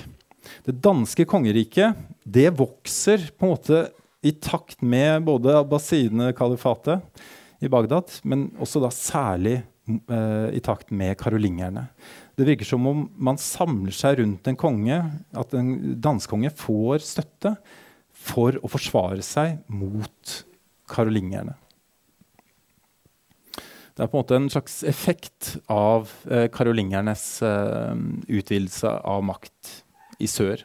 [0.67, 1.95] Det danske kongeriket
[2.27, 3.85] det vokser på en måte
[4.27, 7.05] i takt med både Abbasidene-kalifatet
[7.63, 11.87] i Bagdad, men også da særlig eh, i takt med karolingerne.
[12.35, 14.99] Det virker som om man samler seg rundt en konge,
[15.39, 15.71] at en
[16.03, 17.55] danskonge får støtte
[18.11, 20.37] for å forsvare seg mot
[20.91, 21.55] karolingerne.
[23.97, 29.86] Det er på en måte en slags effekt av eh, karolingernes eh, utvidelse av makt
[30.23, 30.65] i sør.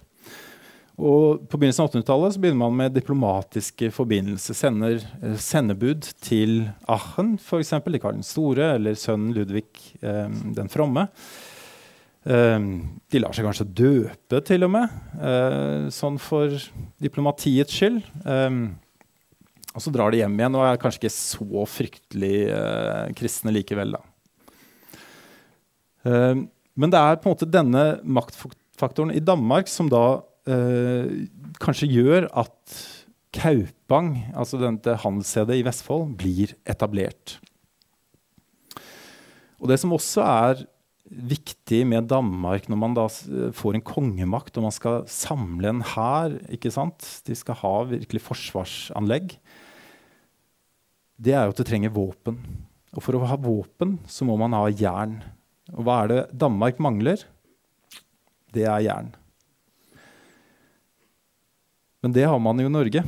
[1.02, 4.58] Og På begynnelsen av 1800-tallet begynner man med diplomatiske forbindelser.
[4.58, 7.74] Sender eh, sendebud til Aachen, f.eks.
[7.74, 9.66] til Karl den store, eller sønnen Ludvig
[10.04, 11.08] eh, den fromme.
[12.22, 12.68] Eh,
[13.10, 16.54] de lar seg kanskje døpe, til og med, eh, sånn for
[17.02, 18.02] diplomatiets skyld.
[18.22, 18.62] Eh,
[19.72, 23.98] og så drar de hjem igjen og er kanskje ikke så fryktelig eh, kristne likevel.
[23.98, 24.08] da.
[26.02, 31.28] men det er på en måte denne maktfaktoren i Danmark som da eh,
[31.62, 32.82] kanskje gjør at
[33.32, 37.40] Kaupang, altså dette handelsstedet i Vestfold, blir etablert.
[39.62, 40.66] Og Det som også er
[41.12, 43.06] viktig med Danmark når man da
[43.56, 49.36] får en kongemakt og man skal samle en hær De skal ha virkelig forsvarsanlegg.
[51.22, 52.40] Det er jo at du trenger våpen.
[52.96, 55.22] Og for å ha våpen så må man ha jern.
[55.72, 57.22] Og hva er det Danmark mangler?
[58.52, 59.12] Det er jern.
[62.02, 63.04] Men det har man jo i Norge.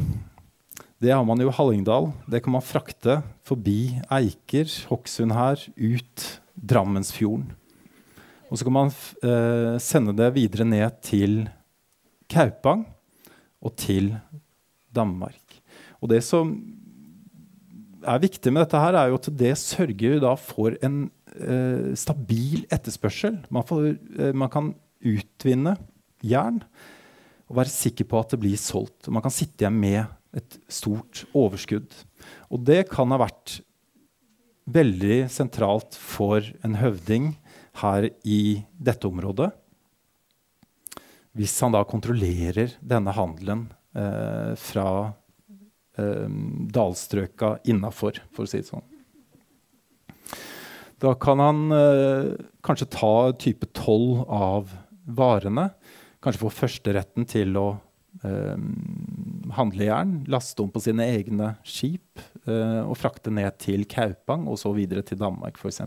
[1.04, 2.12] Det har man jo i Hallingdal.
[2.30, 7.50] Det kan man frakte forbi Eiker, Hokksund her, ut Drammensfjorden.
[8.48, 8.92] Og så kan man
[9.26, 11.42] eh, sende det videre ned til
[12.30, 12.86] Kaupang
[13.64, 14.14] og til
[14.94, 15.42] Danmark.
[16.00, 16.54] Og det som
[18.04, 23.40] er viktig med dette, her er jo at det sørger for en eh, stabil etterspørsel.
[23.50, 23.88] Man, får,
[24.20, 24.74] eh, man, kan
[25.04, 25.76] utvinne
[26.24, 26.62] jern
[27.50, 29.12] og være sikker på at det blir solgt.
[29.12, 31.92] Man kan sitte igjen med et stort overskudd.
[32.50, 33.60] Og det kan ha vært
[34.74, 37.34] veldig sentralt for en høvding
[37.84, 39.52] her i dette området.
[41.34, 43.66] Hvis han da kontrollerer denne handelen
[43.98, 44.88] eh, fra
[45.98, 46.30] eh,
[46.74, 48.86] dalstrøka innafor, for å si det sånn.
[51.04, 52.30] Da kan han eh,
[52.64, 54.72] kanskje ta type toll av
[55.06, 55.70] varene.
[56.24, 57.68] Kanskje få førsteretten til å
[58.24, 58.58] eh,
[59.58, 64.60] handle jern, laste om på sine egne skip eh, og frakte ned til Kaupang og
[64.62, 65.84] så videre til Danmark f.eks.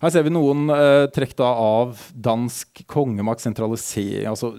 [0.00, 4.30] Her ser vi noen eh, trekk da av dansk kongemakt sentralisering.
[4.30, 4.54] Altså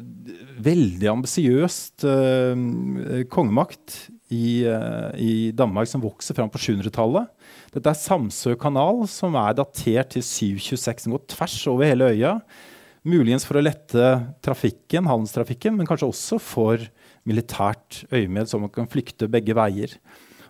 [0.61, 7.31] veldig ambisiøst eh, kongemakt i, eh, i, Danmark som vokser fram på 700-tallet.
[7.71, 11.05] Dette er Samsø kanal, som er datert til 726.
[11.05, 12.33] Den går tvers over hele øya.
[13.07, 14.09] Muligens for å lette
[14.43, 16.83] trafikken, handelstrafikken, men kanskje også for
[17.27, 19.95] militært øyemed, så man kan flykte begge veier.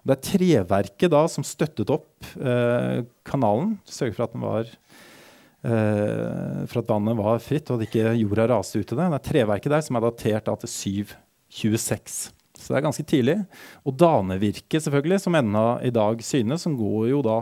[0.01, 6.61] Det er treverket da som støttet opp eh, kanalen, sørget for at den var eh,
[6.71, 9.09] for at vannet var fritt og at ikke jorda raste ut i det.
[9.13, 12.21] Det er treverket der som er datert da, til 726.
[12.61, 13.37] Så det er ganske tidlig.
[13.83, 17.41] Og danevirket, selvfølgelig, som ennå i dag synes, som går jo da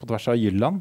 [0.00, 0.80] på tvers av Jylland.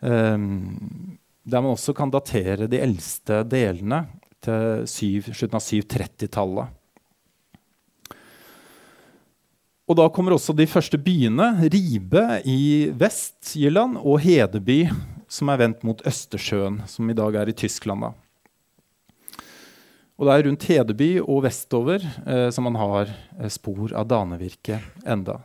[0.00, 4.02] Um, der man også kan datere de eldste delene
[4.42, 6.74] til syv, slutten av 730-tallet.
[9.86, 11.52] Og da kommer også de første byene.
[11.70, 14.80] Ribe i Vest-Jylland og Hedeby,
[15.30, 18.08] som er vendt mot Østersjøen, som i dag er i Tyskland.
[18.08, 18.25] Da.
[20.16, 24.80] Og det er rundt Hedeby og vestover eh, som man har eh, spor av danevirke
[25.04, 25.40] enda.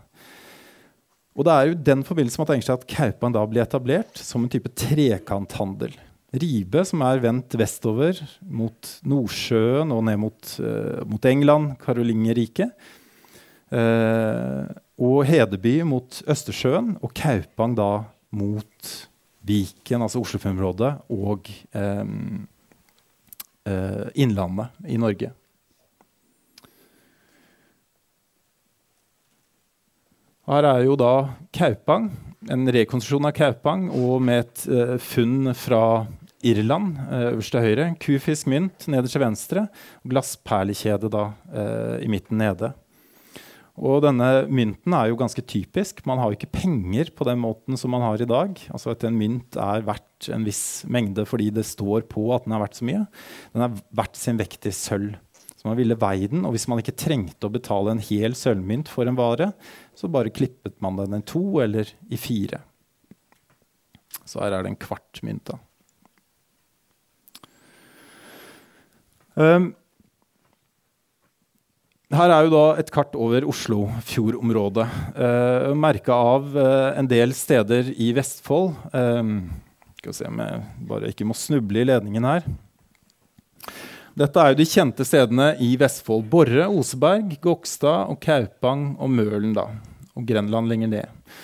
[1.35, 4.43] Og det er jo den forbindelse man tenker seg at Kaupan da blir etablert som
[4.43, 5.93] en type trekanthandel.
[6.31, 12.71] Ribe, som er vendt vestover mot Nordsjøen og ned mot, eh, mot England, Karolingerriket
[13.71, 14.63] Eh,
[15.01, 17.91] og Hedeby mot Østersjøen, og Kaupang da
[18.35, 18.89] mot
[19.47, 22.03] Viken, altså Oslofjordområdet, og eh,
[24.17, 25.29] Innlandet i Norge.
[30.49, 31.13] Her er jo da
[31.53, 32.09] Kaupang,
[32.49, 36.07] en rekonstruksjon av Kaupang, og med et uh, funn fra
[36.41, 37.89] Irland uh, øverst til høyre.
[38.01, 39.67] Kufisk mynt nederst til venstre.
[40.09, 41.27] Glassperlekjede da
[42.01, 42.73] i midten nede.
[43.81, 46.03] Og denne mynten er jo ganske typisk.
[46.05, 48.59] Man har jo ikke penger på den måten som man har i dag.
[48.69, 52.53] Altså at en mynt er verdt en viss mengde fordi det står på at den
[52.53, 53.01] er verdt så mye.
[53.55, 55.17] Den er verdt sin vekt i sølv.
[55.57, 58.89] Så man ville veie den, og hvis man ikke trengte å betale en hel sølvmynt
[58.89, 59.51] for en vare,
[59.93, 62.63] så bare klippet man den i to eller i fire.
[64.25, 65.59] Så her er det en kvart mynt, da.
[69.37, 69.71] Um,
[72.17, 74.87] her er jo da et kart over Oslofjordområdet.
[75.15, 78.73] Eh, Merka av eh, en del steder i Vestfold.
[78.91, 79.31] Eh,
[80.01, 82.45] skal vi se om jeg bare ikke må snuble i ledningen her.
[84.17, 86.25] Dette er jo de kjente stedene i Vestfold.
[86.31, 89.53] Borre, Oseberg, Gokstad og Kaupang og Mølen.
[89.55, 89.69] da,
[90.15, 91.35] Og Grenland lenger ned.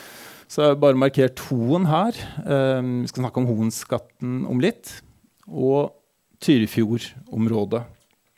[0.48, 2.16] Så jeg har bare markert Hoen her.
[2.44, 5.02] Eh, vi skal snakke om Hoenskatten om litt.
[5.48, 5.94] Og
[6.44, 7.86] Tyrifjordområdet.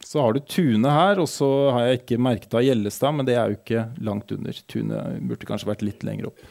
[0.09, 3.35] Så har du Tune her, og så har jeg ikke merket av Gjellestad, men det
[3.37, 4.61] er jo ikke langt under.
[4.71, 6.41] Tune burde kanskje vært litt lenger opp.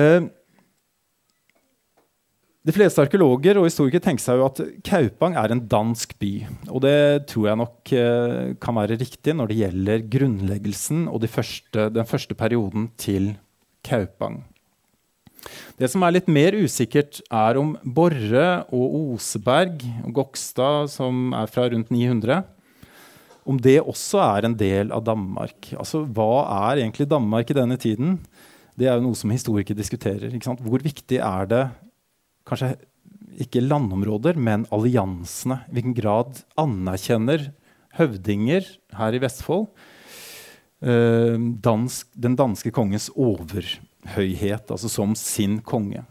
[0.00, 0.26] Eh,
[2.66, 6.32] de fleste arkeologer og historikere tenker seg jo at Kaupang er en dansk by.
[6.66, 6.98] Og det
[7.30, 12.10] tror jeg nok eh, kan være riktig når det gjelder grunnleggelsen og de første, den
[12.10, 13.36] første perioden til
[13.86, 14.42] Kaupang.
[15.80, 21.50] Det som er litt mer usikkert, er om Borre og Oseberg og Gokstad, som er
[21.50, 22.42] fra rundt 900,
[23.48, 25.72] om det også er en del av Danmark.
[25.72, 28.18] Altså, Hva er egentlig Danmark i denne tiden?
[28.78, 30.32] Det er jo noe som historikere diskuterer.
[30.36, 31.64] Hvor viktig er det
[32.48, 32.74] kanskje
[33.40, 35.62] ikke landområder, men alliansene?
[35.68, 37.50] I hvilken grad anerkjenner
[37.98, 39.66] høvdinger her i Vestfold
[40.84, 43.10] uh, dansk, den danske kongens
[44.06, 46.04] overhøyhet, altså som sin konge.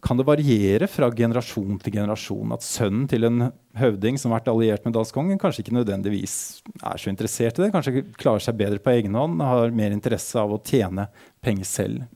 [0.00, 4.52] Kan det variere fra generasjon til generasjon at sønnen til en høvding som har vært
[4.52, 8.78] alliert med dalskongen, kanskje ikke nødvendigvis er så interessert i det, kanskje klarer seg bedre
[8.78, 11.08] på egen hånd, har mer interesse av å tjene
[11.42, 12.06] penger selv.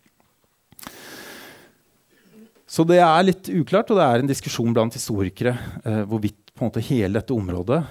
[2.73, 6.63] Så det er litt uklart, og det er en diskusjon blant historikere eh, hvorvidt på
[6.63, 7.83] en måte hele dette området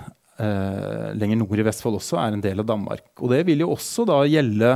[0.41, 3.11] eh, lenger nord i Vestfold også er en del av Danmark.
[3.19, 4.71] Og det vil jo også da gjelde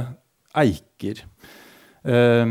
[0.56, 1.24] Eiker
[2.06, 2.46] eh,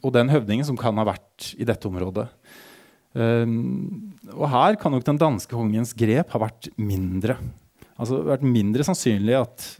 [0.00, 2.28] og den høvdingen som kan ha vært i dette området.
[3.10, 7.34] Um, og her kan nok den danske kongens grep ha vært mindre.
[7.98, 9.70] Altså vært mindre sannsynlig at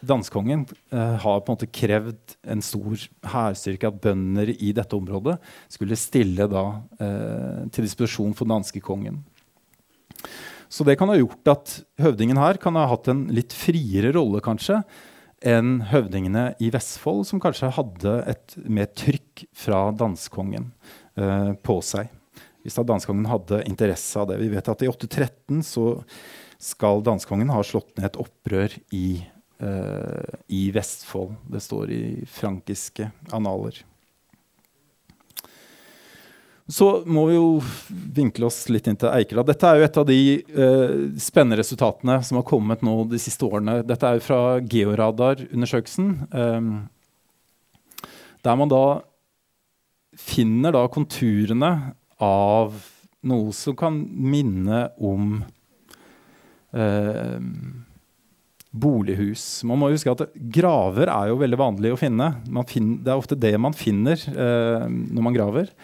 [0.00, 0.62] Danskongen
[0.94, 3.02] uh, har på en måte krevd en stor
[3.34, 5.36] hærstyrke, at bønder i dette området
[5.68, 9.20] skulle stille da, uh, til disposisjon for danskekongen.
[10.72, 14.40] Så det kan ha gjort at høvdingen her kan ha hatt en litt friere rolle
[14.44, 14.80] kanskje,
[15.46, 20.70] enn høvdingene i Vestfold, som kanskje hadde et mer trykk fra danskongen
[21.16, 22.10] eh, på seg.
[22.60, 24.40] Hvis da danskongen hadde interesse av det.
[24.42, 25.86] Vi vet at i 813 så
[26.60, 29.06] skal danskongen ha slått ned et opprør i
[29.64, 31.38] eh, i Vestfold.
[31.48, 33.80] Det står i frankiske analer.
[36.70, 37.48] Så må vi jo
[38.14, 39.42] vinkle oss litt inn til Eikela.
[39.46, 43.46] Dette er jo et av de eh, spennende resultatene som har kommet nå de siste
[43.48, 43.80] årene.
[43.86, 46.12] Dette er jo fra Georadar-undersøkelsen.
[46.30, 46.70] Um,
[48.46, 48.84] der man da
[50.20, 51.72] finner da konturene
[52.22, 52.78] av
[53.26, 55.40] noe som kan minne om
[56.72, 57.38] eh,
[58.70, 59.64] bolighus.
[59.68, 62.32] Man må huske at Graver er jo veldig vanlig å finne.
[62.70, 65.74] Finner, det er ofte det man finner eh, når man graver.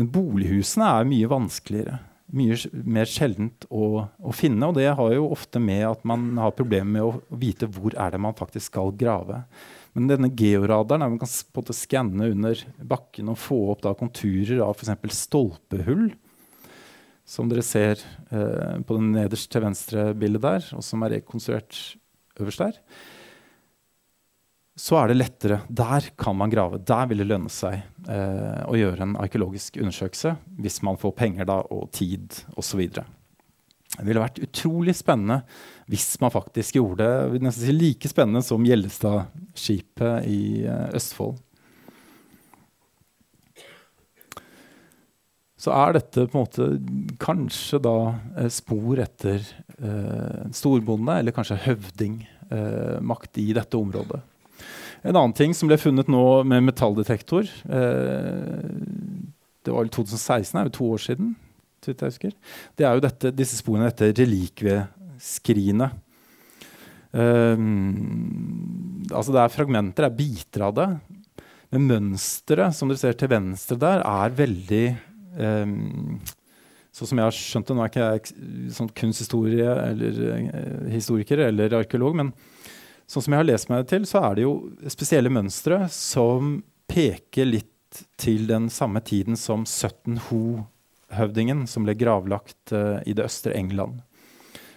[0.00, 1.98] Men bolighusene er mye vanskeligere.
[2.32, 2.56] Mye
[2.88, 4.70] mer sjeldent å, å, finne.
[4.70, 8.14] Og det har jo ofte med at man har problemer med å vite hvor er
[8.14, 9.42] det man faktisk skal grave.
[9.92, 14.78] Men denne georadaren der man kan skanne under bakken og få opp da konturer av
[14.78, 15.20] f.eks.
[15.26, 16.08] stolpehull.
[17.28, 18.00] Som dere ser
[18.32, 21.76] eh, på den nederst til venstre bildet der, og som er rekonstruert
[22.40, 22.80] øverst der,
[24.80, 25.60] så er det lettere.
[25.68, 26.80] Der kan man grave.
[26.80, 31.48] Der vil det lønne seg eh, å gjøre en arkeologisk undersøkelse hvis man får penger
[31.50, 32.86] da, og tid osv.
[32.88, 35.42] Det ville vært utrolig spennende
[35.90, 41.36] hvis man faktisk gjorde det nesten si like spennende som Gjellestadskipet i eh, Østfold.
[45.60, 46.66] Så er dette på en måte
[47.20, 47.96] kanskje da
[48.38, 49.44] eh, spor etter
[49.76, 54.24] eh, storbonde, eller kanskje høvdingmakt eh, i dette området.
[55.02, 58.66] En annen ting som ble funnet nå med metalldetektor eh,
[59.64, 61.34] Det var vel 2016, det er jo to år siden.
[61.86, 62.34] jeg husker.
[62.76, 65.96] Det er jo dette, disse sporene etter relikvieskrinet.
[67.10, 70.88] Um, altså det er fragmenter, det er biter av det.
[71.70, 74.84] Men mønsteret som dere ser til venstre der, er veldig
[75.38, 76.20] um,
[76.90, 81.44] Sånn som jeg har skjønt det, Nå er ikke jeg sånn kunsthistorie eller uh, historiker
[81.46, 82.32] eller arkeolog, men
[83.10, 84.54] sånn som jeg har lest meg til, så er det jo
[84.92, 92.70] spesielle mønstre som peker litt til den samme tiden som Sutton Ho-høvdingen, som ble gravlagt
[92.70, 93.98] uh, i det østre England.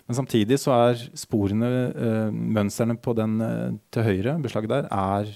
[0.10, 3.38] Men samtidig så er sporene, uh, mønstrene på den
[3.94, 5.30] til høyre, beslaget der, er,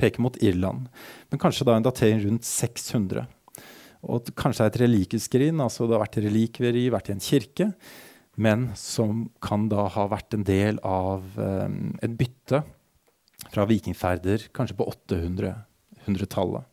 [0.00, 0.90] peker mot Irland.
[1.32, 3.24] Men kanskje da en datering rundt 600.
[4.04, 7.70] Og kanskje er et relikeskrin, altså det har vært relikvieri, vært i en kirke,
[8.34, 12.64] men som kan da ha vært en del av um, et bytte
[13.52, 16.70] fra vikingferder kanskje på 800-tallet.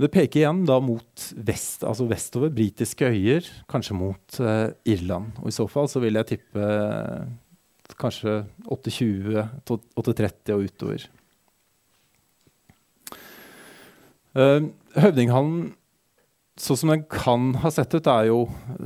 [0.00, 5.34] Det peker igjen da mot vest, altså vestover, britiske øyer, kanskje mot uh, Irland.
[5.42, 7.26] Og i så fall så vil jeg tippe uh,
[8.00, 9.42] kanskje 820,
[10.00, 11.04] 830 og utover.
[14.32, 15.74] Uh, Høvdinghallen,
[16.58, 18.40] sånn som den kan ha sett ut, er jo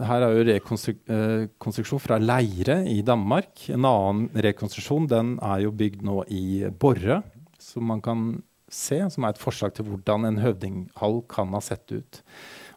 [0.04, 3.68] Her er jo rekonstruksjon uh, fra Leire i Danmark.
[3.72, 7.22] En annen rekonstruksjon den er jo bygd nå i Borre,
[7.62, 8.26] som man kan
[8.70, 9.00] se.
[9.10, 12.22] Som er et forslag til hvordan en høvdinghall kan ha sett ut.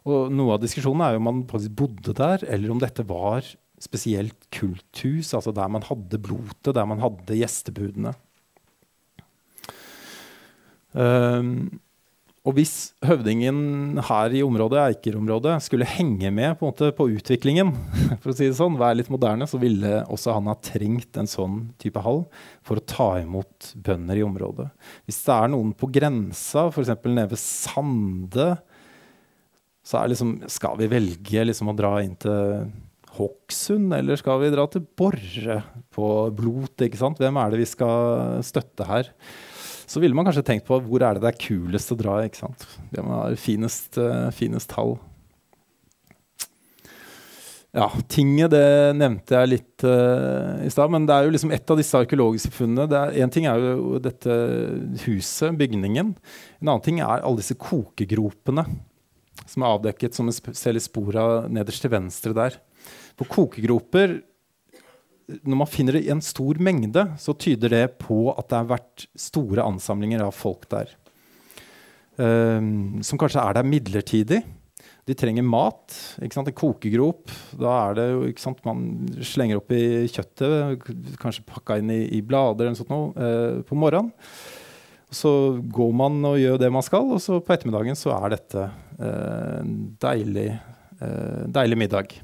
[0.07, 3.45] Og Noe av diskusjonen er jo om man faktisk bodde der, eller om dette var
[3.81, 8.15] spesielt kulthus, altså der man hadde blotet, der man hadde gjestebudene.
[10.97, 11.77] Um,
[12.47, 17.73] og hvis høvdingen her i området, Eiker-området skulle henge med på, måte, på, utviklingen,
[18.23, 21.27] for å si det sånn, være litt moderne, så ville også han ha trengt en
[21.27, 22.23] sånn type hall
[22.63, 24.69] for å ta imot bønder i området.
[25.03, 26.93] Hvis det er noen på grensa, f.eks.
[27.03, 28.49] nede ved Sande,
[29.87, 32.69] så liksom, skal vi velge liksom, å dra inn til
[33.17, 35.61] Hokksund, eller skal vi dra til Borre
[35.95, 36.79] på Blot?
[36.85, 37.19] ikke sant?
[37.19, 39.11] Hvem er det vi skal støtte her?
[39.87, 42.19] Så ville man kanskje tenkt på hvor er det det er kulest å dra.
[42.27, 42.65] ikke sant?
[42.91, 44.97] Hvem har finest, uh, finest tall?
[47.77, 48.67] Ja, Tinget det
[48.97, 52.51] nevnte jeg litt uh, i stad, men det er jo liksom et av disse arkeologiske
[52.55, 53.01] funnene.
[53.15, 54.37] Én ting er jo dette
[55.05, 56.13] huset, bygningen.
[56.61, 58.65] En annen ting er alle disse kokegropene
[59.47, 62.57] som er avdekket, som vi ser litt spor av nederst til venstre der.
[63.19, 64.19] For kokegroper
[65.27, 68.69] når man finner det i en stor mengde, så tyder det på at det har
[68.69, 70.93] vært store ansamlinger av folk der.
[72.17, 74.39] Um, som kanskje er der midlertidig.
[75.07, 75.93] De trenger mat.
[76.23, 76.49] ikke sant?
[76.51, 77.31] En kokegrop.
[77.59, 78.63] Da er det ikke sant?
[78.67, 80.87] Man slenger opp i kjøttet,
[81.21, 84.13] kanskje pakka inn i, i blader eller noe sånt noe, uh, på morgenen.
[85.13, 85.29] Så
[85.71, 88.65] går man og gjør det man skal, og så på ettermiddagen så er dette
[88.99, 89.69] eh, en
[90.03, 90.49] deilig,
[90.99, 92.17] uh, deilig middag.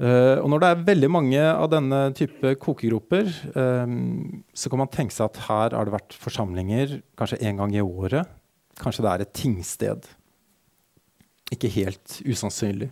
[0.00, 4.92] Uh, og når det er veldig mange av denne type kokegroper, um, så kan man
[4.92, 8.30] tenke seg at her har det vært forsamlinger kanskje en gang i året.
[8.80, 10.08] Kanskje det er et tingsted
[11.54, 12.90] ikke helt usannsynlig.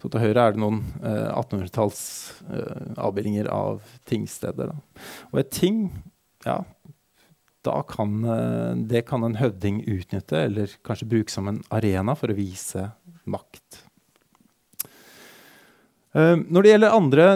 [0.00, 2.02] Så til høyre er det noen eh, 1800-talls
[2.52, 4.72] eh, avbildinger av tingsteder.
[4.72, 5.04] Da.
[5.32, 5.86] Og et ting,
[6.44, 6.58] ja,
[7.64, 12.32] da kan, eh, det kan en høvding utnytte, eller kanskje bruke som en arena for
[12.32, 12.90] å vise
[13.24, 13.63] makt.
[16.14, 17.28] Eh, når det gjelder andre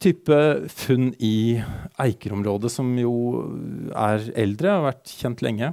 [0.00, 0.38] type
[0.72, 1.60] funn i
[2.00, 3.12] Eiker-området, som jo
[3.92, 5.72] er eldre, har vært kjent lenge,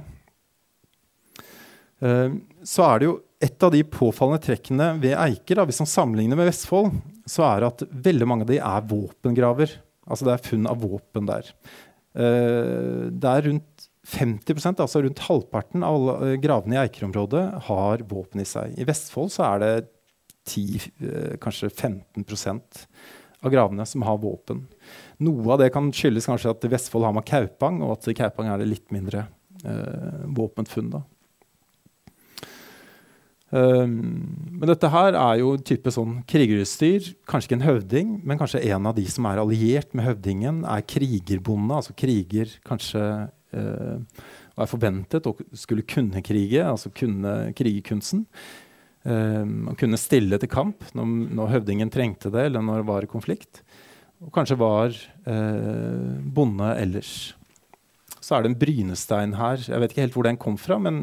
[2.02, 2.36] eh,
[2.66, 6.38] så er det jo et av de påfallende trekkene ved Eiker, da, hvis man sammenligner
[6.38, 6.90] med Vestfold,
[7.28, 9.76] så er at veldig mange av de er våpengraver.
[10.08, 11.52] Altså det er funn av våpen der.
[12.18, 18.04] Uh, det er rundt 50% altså rundt halvparten av alle eh, gravene i Eiker-området, har
[18.08, 18.72] våpen i seg.
[18.80, 19.72] I Vestfold så er det
[20.48, 22.82] 10, uh, eh, kanskje 15%
[23.38, 24.64] av gravene som har våpen.
[25.22, 28.16] Noe av det kan skyldes kanskje at i Vestfold har man Kaupang, og at i
[28.18, 29.28] Kaupang er det litt mindre
[29.64, 30.90] uh, våpenfunn.
[30.96, 31.04] da.
[33.48, 33.92] Um,
[34.60, 37.14] men dette her er jo type sånn krigerutstyr.
[37.28, 40.84] Kanskje ikke en høvding, men kanskje en av de som er alliert med høvdingen, er
[40.84, 41.78] krigerbonde.
[41.78, 43.04] Altså kriger kanskje
[43.56, 43.96] uh,
[44.58, 48.26] er forventet å skulle kunne krige, altså kunne krigerkunsten.
[49.08, 53.06] Um, og kunne stille til kamp når, når, høvdingen trengte det, eller når det var
[53.08, 53.62] konflikt.
[54.20, 54.92] Og kanskje var
[55.24, 57.12] uh, bonde ellers
[58.28, 59.62] så er det en brynestein her.
[59.64, 60.98] Jeg vet ikke helt hvor den kom fra, men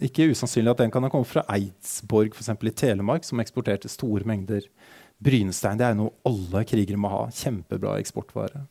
[0.00, 4.24] ikke usannsynlig at den kan ha kommet fra Eidsborg eksempel, i Telemark, som eksporterte store
[4.28, 4.64] mengder
[5.20, 5.76] brynestein.
[5.76, 7.26] Det er noe alle krigere må ha.
[7.36, 8.64] Kjempebra eksportvare.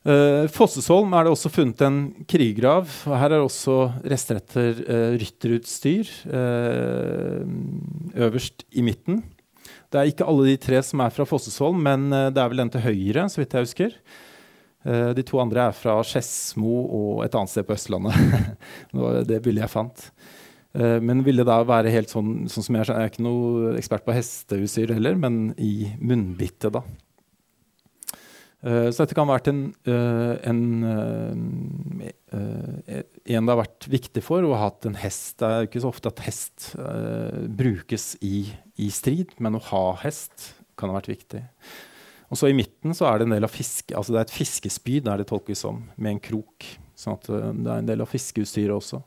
[0.00, 2.88] Uh, Fossesholm er det også funnet en krigergrav.
[3.04, 7.44] Her er også rester etter uh, rytterutstyr uh,
[8.16, 9.20] øverst i midten.
[9.90, 12.70] Det er ikke alle de tre som er fra Fossesholm, men det er vel den
[12.70, 13.96] til høyre, så vidt jeg husker.
[14.88, 18.16] Eh, de to andre er fra Skedsmo og et annet sted på Østlandet.
[18.92, 20.06] det var det bildet jeg fant.
[20.72, 24.06] Eh, men ville da være helt sånn, sånn som jeg, jeg er ikke noe ekspert
[24.06, 26.84] på hesteutstyr heller, men i munnbittet, da.
[28.60, 32.02] Eh, så dette kan ha vært en, en, en,
[33.24, 35.38] det har vært viktig for å ha hatt en hest.
[35.40, 36.72] Det er ikke så ofte at hest
[37.56, 41.42] brukes i, i strid, men å ha hest kan ha vært viktig.
[42.30, 44.36] Og så I midten så er det en del av fiske, altså det er et
[44.36, 46.68] fiskespyd der det tolkes som, med en krok.
[46.94, 49.04] sånn at eh, det er en del av fiskeutstyret også.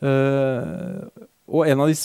[0.00, 1.96] Og en av de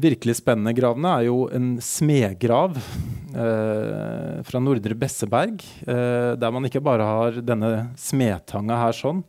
[0.00, 2.78] virkelig spennende gravene er jo en smedgrav
[3.34, 5.62] uh, fra Nordre Besseberg.
[5.86, 9.24] eh, der man ikke bare har denne smedtanga her sånn,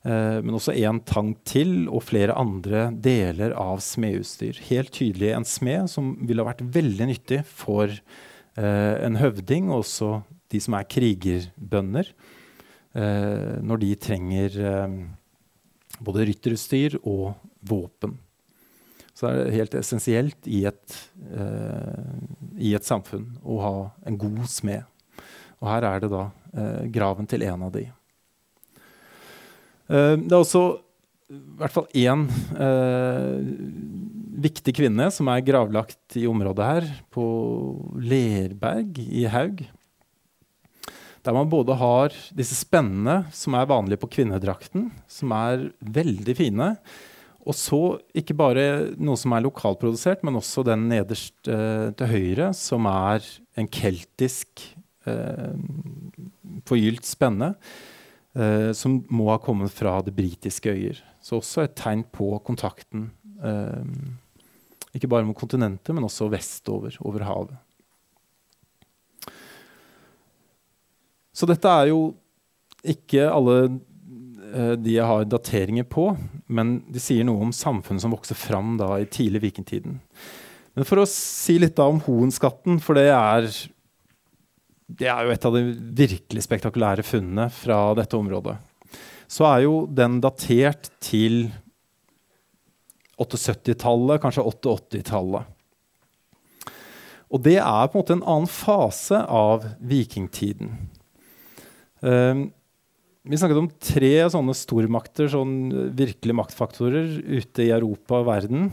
[0.00, 4.56] Eh, men også en tang til og flere andre deler av smedutstyr.
[4.70, 10.12] Helt tydelig en smed som ville vært veldig nyttig for eh, en høvding, og også
[10.50, 12.08] de som er krigerbønder,
[12.96, 14.58] eh, når de trenger
[16.00, 17.34] både rytterutstyr og
[17.68, 18.16] våpen.
[19.20, 20.98] Så er det helt essensielt i et,
[22.56, 23.74] i et samfunn å ha
[24.08, 24.86] en god smed.
[25.60, 26.22] Og her er det da
[26.88, 27.84] graven til en av de.
[29.90, 30.62] Eh, det er også
[31.30, 32.24] i hvert fall én
[32.58, 33.50] eh,
[34.46, 37.26] viktig kvinne som er gravlagt i området her, på
[38.02, 39.62] Lerberg i Haug.
[41.20, 46.70] Der man både har disse spennene som er vanlige på kvinnedrakten, som er veldig fine.
[47.50, 47.80] Og så
[48.14, 48.64] ikke bare
[49.00, 53.26] noe som er lokalprodusert, men også den nederst eh, til høyre, som er
[53.58, 54.62] en keltisk
[55.10, 55.56] eh,
[56.68, 57.56] forgylt spenne
[58.38, 61.00] eh, som må ha kommet fra det britiske øyer.
[61.20, 63.10] Så også et tegn på kontakten
[63.44, 63.82] eh,
[64.94, 67.58] Ikke bare mot kontinentet, men også vestover, over havet.
[71.30, 72.00] Så dette er jo
[72.82, 73.80] ikke alle
[74.50, 76.10] de jeg har dateringer på,
[76.50, 80.00] men de sier noe om samfunnet som vokser fram da i tidlig vikingtiden.
[80.78, 83.48] Men for å si litt da om Hoenskatten, for det er,
[84.86, 85.64] det er jo et av de
[86.02, 88.56] virkelig spektakulære funnene fra dette området,
[89.30, 91.44] så er jo den datert til
[93.20, 95.56] 78-tallet, kanskje 88-tallet.
[97.30, 100.72] Og det er på en måte en annen fase av vikingtiden.
[102.02, 102.48] Uh,
[103.22, 108.70] vi snakket om tre sånne stormakter, sånn virkelige maktfaktorer ute i Europa og verden.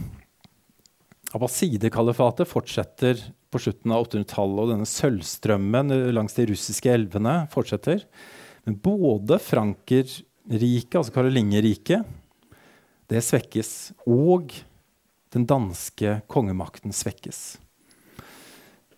[1.35, 3.19] Abbasidekalifatet fortsetter
[3.51, 8.05] på slutten av 800-tallet, og denne sølvstrømmen langs de russiske elvene fortsetter.
[8.67, 12.07] Men både Frankerriket, altså Karolingerriket,
[13.11, 13.71] det svekkes.
[14.07, 14.55] Og
[15.35, 17.57] den danske kongemakten svekkes.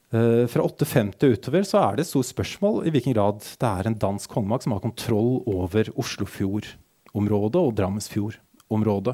[0.10, 3.86] Uh, fra 850 utover så er det et stort spørsmål i hvilken grad det er
[3.86, 9.14] en dansk kongemakt som har kontroll over Oslofjordområdet og Drammensfjordområdet.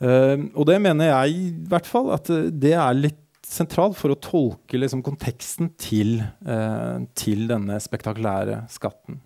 [0.00, 4.20] Uh, og det mener jeg i hvert fall at det er litt sentralt for å
[4.20, 9.20] tolke liksom, konteksten til, uh, til denne spektakulære skatten.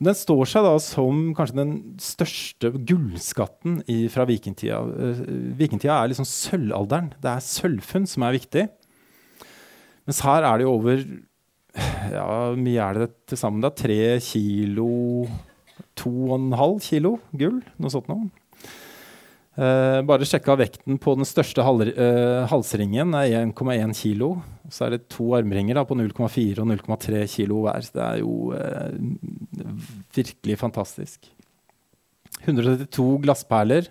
[0.00, 4.80] Den står seg da som kanskje den største gullskatten i, fra vikingtida.
[4.80, 5.24] Uh,
[5.58, 7.12] vikingtida er liksom sølvalderen.
[7.20, 8.66] Det er sølvfunn som er viktig.
[10.08, 11.04] Mens her er det jo over
[12.10, 12.26] Ja,
[12.58, 13.62] mye er det til sammen?
[13.62, 14.90] Det er Tre kilo
[16.00, 17.60] To og en halv kilo gull?
[17.80, 18.28] Noe sånt noe.
[19.60, 24.30] Uh, bare sjekka vekten på den største hal uh, halsringen er 1,1 kilo.
[24.72, 27.84] Så er det to armringer da, på 0,4 og 0,3 kilo hver.
[27.92, 29.66] Det er jo uh,
[30.16, 31.28] virkelig fantastisk.
[32.46, 33.90] 132 glassperler.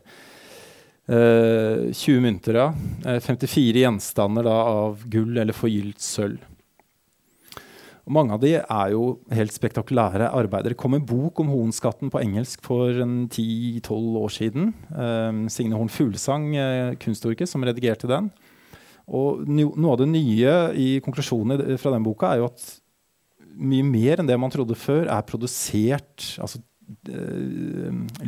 [1.10, 2.70] 20 mynter, ja.
[3.26, 4.56] 54 gjenstander da,
[4.86, 6.44] av gull eller forgylt sølv.
[8.10, 10.74] Og mange av de er jo helt spektakulære arbeider.
[10.74, 14.72] Det kom en bok om Hoenskatten på engelsk for 10-12 år siden.
[14.90, 18.32] Eh, Signe Horn Fuglesang, uh, kunsthistoriker, som redigerte den.
[19.06, 22.66] Og no, noe av det nye i konklusjonen fra den boka er jo at
[23.60, 26.64] mye mer enn det man trodde før, er produsert altså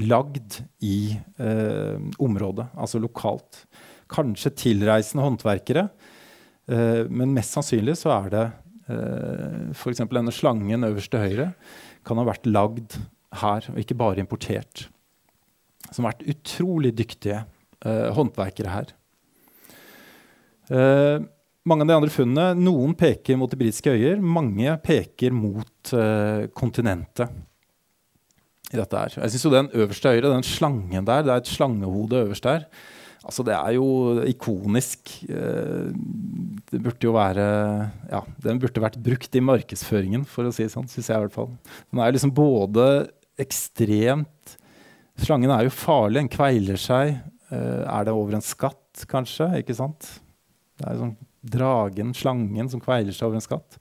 [0.06, 3.64] lagd i uh, området, altså lokalt.
[4.12, 5.86] Kanskje tilreisende håndverkere,
[7.12, 8.44] men mest sannsynlig så er det
[8.92, 10.04] eh, F.eks.
[10.12, 11.48] denne slangen øverst til høyre
[12.08, 12.98] kan ha vært lagd
[13.42, 14.88] her, og ikke bare importert.
[15.92, 17.44] Som har vært utrolig dyktige
[17.86, 18.96] eh, håndverkere her.
[20.72, 21.24] Eh,
[21.68, 26.48] mange av de andre funnene, Noen peker mot de britiske øyer, mange peker mot uh,
[26.58, 27.30] kontinentet.
[28.72, 29.20] I dette her.
[29.20, 32.66] Jeg synes jo Den øverste høyre, den slangen der, det er et slangehode øverst der.
[33.22, 35.12] Altså, det er jo ikonisk.
[35.30, 35.92] Eh,
[36.72, 37.46] det burde jo være
[38.10, 41.26] Ja, den burde vært brukt i markedsføringen, for å si det sånn, syns jeg i
[41.28, 41.52] hvert fall.
[41.92, 42.88] Den er liksom både
[43.42, 44.58] ekstremt
[45.22, 47.20] Slangen er jo farlig, den kveiler seg.
[47.52, 49.50] Eh, er det over en skatt, kanskje?
[49.60, 50.08] Ikke sant?
[50.80, 51.18] Det er jo sånn
[51.52, 53.78] dragen, slangen, som kveiler seg over en skatt.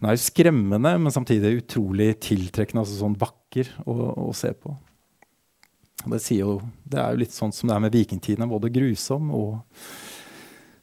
[0.00, 4.72] Den er jo skremmende, men samtidig utrolig tiltrekkende, altså sånn vakker å, å se på.
[6.06, 6.54] Det, jo,
[6.88, 8.48] det, er jo litt sånn som det er med vikingtiden.
[8.48, 9.58] Både grusom og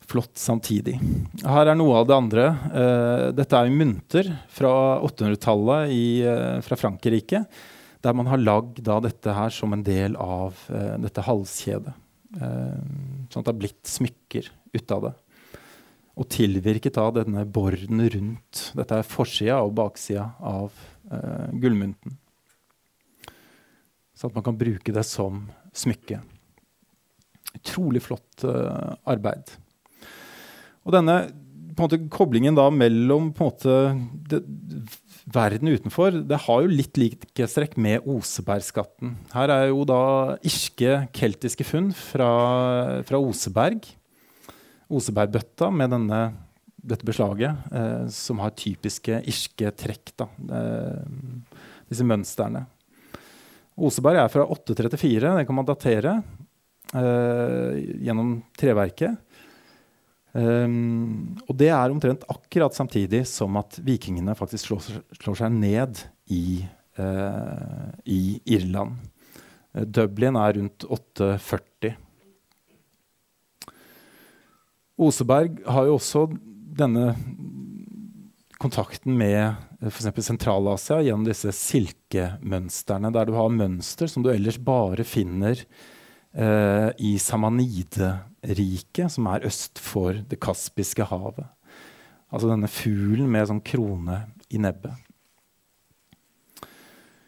[0.07, 0.99] flott samtidig.
[1.41, 2.45] Her er noe av det andre.
[2.70, 4.72] Uh, dette er jo mynter fra
[5.07, 7.41] 800-tallet uh, fra Frankrike.
[8.05, 11.95] Der man har lagd dette her som en del av uh, dette halskjedet.
[12.38, 15.13] sånn at det har blitt smykker ut av det.
[16.18, 18.72] Og tilvirket av denne borden rundt.
[18.78, 20.74] Dette er forsida og baksida av
[21.53, 22.18] gullmynten.
[24.18, 25.45] Så at man kan bruke det som
[25.78, 26.24] smykke.
[27.57, 29.51] Utrolig flott eh, arbeid.
[30.88, 31.20] Og denne
[31.78, 33.76] måte, koblingen da mellom måte,
[34.32, 34.41] det,
[35.30, 39.18] verden utenfor det har jo litt likhetstrekk med Osebergskatten.
[39.36, 40.01] Her er jo da
[40.47, 42.32] irske, keltiske funn fra,
[43.05, 43.86] fra Oseberg.
[44.88, 46.21] Osebergbøtta med denne,
[46.77, 50.13] dette beslaget, eh, som har typiske irske trekk.
[50.19, 51.03] Da, eh,
[51.89, 52.65] disse mønstrene.
[53.77, 55.35] Oseberg er fra 834.
[55.38, 56.23] Det kan man datere
[56.93, 57.77] eh,
[58.07, 59.19] gjennom treverket.
[60.38, 66.01] Um, og det er omtrent akkurat samtidig som at vikingene faktisk slår, slår seg ned
[66.29, 66.59] i,
[66.99, 68.99] uh, i Irland.
[69.73, 71.66] Uh, Dublin er rundt 840.
[74.97, 76.25] Oseberg har jo også
[76.77, 77.11] denne
[78.61, 80.09] kontakten med eh, f.eks.
[80.25, 85.61] Sentral-Asia gjennom disse silkemønstrene, der du har mønster som du ellers bare finner
[86.33, 91.45] eh, i Samanide-riket, som er øst for Det kaspiske havet.
[92.33, 94.97] Altså denne fuglen med sånn krone i nebbet.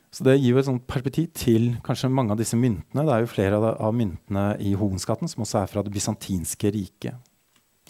[0.10, 3.06] Så Det gir jo et sånt perspektiv til kanskje mange av disse myntene.
[3.06, 6.72] Det er jo flere av, av myntene i Hovenskatten som også er fra det bysantinske
[6.74, 7.29] riket.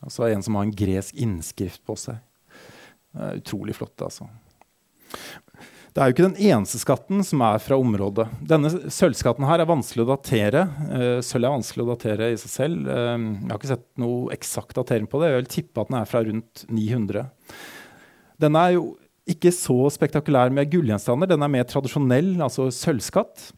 [0.06, 2.22] Altså en som har en gresk innskrift på seg.
[3.36, 4.30] Utrolig flott, altså.
[5.90, 8.28] Det er jo ikke den eneste skatten som er fra området.
[8.46, 10.62] Denne sølvskatten her er vanskelig å datere.
[10.86, 12.86] Uh, sølv er vanskelig å datere i seg selv.
[12.86, 15.32] Uh, jeg har ikke sett noe eksakt datering på det.
[15.32, 17.26] Jeg vil tippe at den er fra rundt 900.
[18.40, 18.86] Den er jo
[19.30, 21.34] ikke så spektakulær med gullgjenstander.
[21.34, 23.50] Den er mer tradisjonell, altså sølvskatt,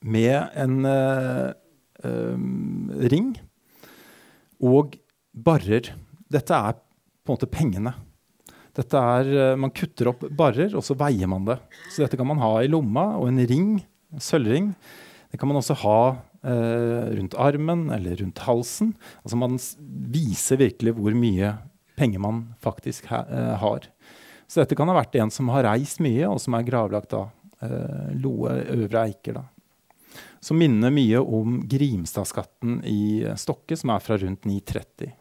[0.00, 1.50] med en uh,
[3.12, 3.34] ring
[4.64, 4.94] og
[5.44, 5.92] barrer.
[6.30, 7.94] Dette er på en måte pengene.
[8.76, 11.58] Dette Er, eh, man kutter opp barrer, og så veier man det.
[11.90, 13.70] Så dette kan man ha i lomma, og en ring,
[14.12, 14.74] en sølvring.
[15.30, 16.00] Det kan man også ha
[16.42, 18.94] eh, rundt armen eller rundt halsen.
[19.22, 19.58] Altså Man
[20.10, 21.54] viser virkelig hvor mye
[21.98, 23.86] penger man faktisk ha, eh, har.
[24.46, 27.30] Så dette kan ha vært en som har reist mye, og som er gravlagt av
[27.62, 29.38] eh, Loe Øvre Eiker.
[29.38, 29.44] da.
[30.40, 35.12] Som minner mye om Grimstadskatten i Stokke, som er fra rundt 930.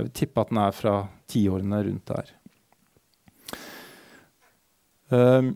[0.00, 0.94] Jeg vil tippe at den er fra
[1.28, 2.30] tiårene rundt der.
[5.10, 5.50] Um,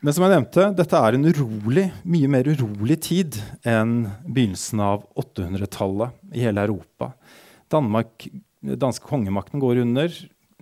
[0.00, 5.02] men som jeg nevnte, dette er en urolig, mye mer urolig tid enn begynnelsen av
[5.18, 7.10] 800-tallet i hele Europa.
[7.68, 8.28] Danmark,
[8.62, 10.14] danske kongemakten går under.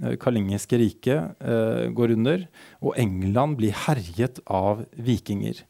[0.03, 2.49] Eh, Kalingiske riket uh, går under,
[2.83, 5.63] og England blir herjet av vikinger.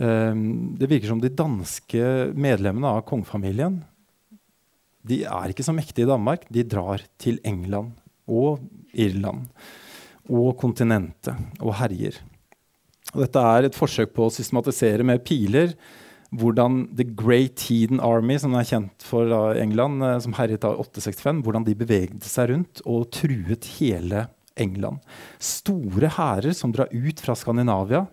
[0.00, 3.82] Um, det virker som de danske medlemmene av kongefamilien
[5.08, 6.46] de er ikke så mektige i Danmark.
[6.52, 7.94] De drar til England
[8.30, 9.48] og Irland
[10.30, 12.20] og kontinentet og herjer.
[13.12, 15.74] Og dette er et forsøk på å systematisere med piler
[16.32, 19.28] hvordan The Great Heathen Army, som er kjent for
[19.60, 24.26] England, eh, som herjet av 865, hvordan de bevegde seg rundt og truet hele
[24.56, 25.02] England.
[25.42, 28.06] Store hærer som drar ut fra Skandinavia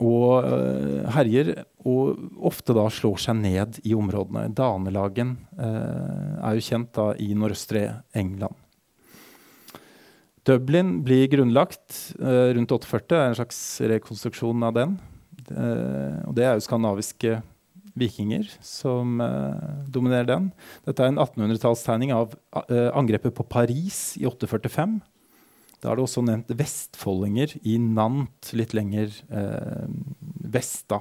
[0.00, 1.52] og uh, herjer,
[1.88, 2.18] og
[2.50, 4.48] ofte da slår seg ned i områdene.
[4.56, 7.84] Danelagen uh, er jo kjent da i nordøstre
[8.16, 8.56] England.
[10.48, 13.06] Dublin blir grunnlagt uh, rundt 48.
[13.12, 14.98] Det er en slags rekonstruksjon av den.
[15.50, 17.40] Og det er jo skandinaviske
[17.98, 19.18] vikinger som
[19.90, 20.44] dominerer den.
[20.86, 22.36] Dette er en 1800-tallstegning av
[22.94, 25.00] angrepet på Paris i 845.
[25.80, 29.08] Da er det også nevnt vestfoldinger i Nant, litt lenger
[30.52, 31.00] vest, da.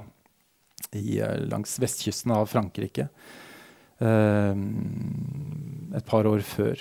[0.95, 1.19] I,
[1.51, 3.09] langs vestkysten av Frankrike.
[3.99, 4.07] et
[6.07, 6.79] par år før.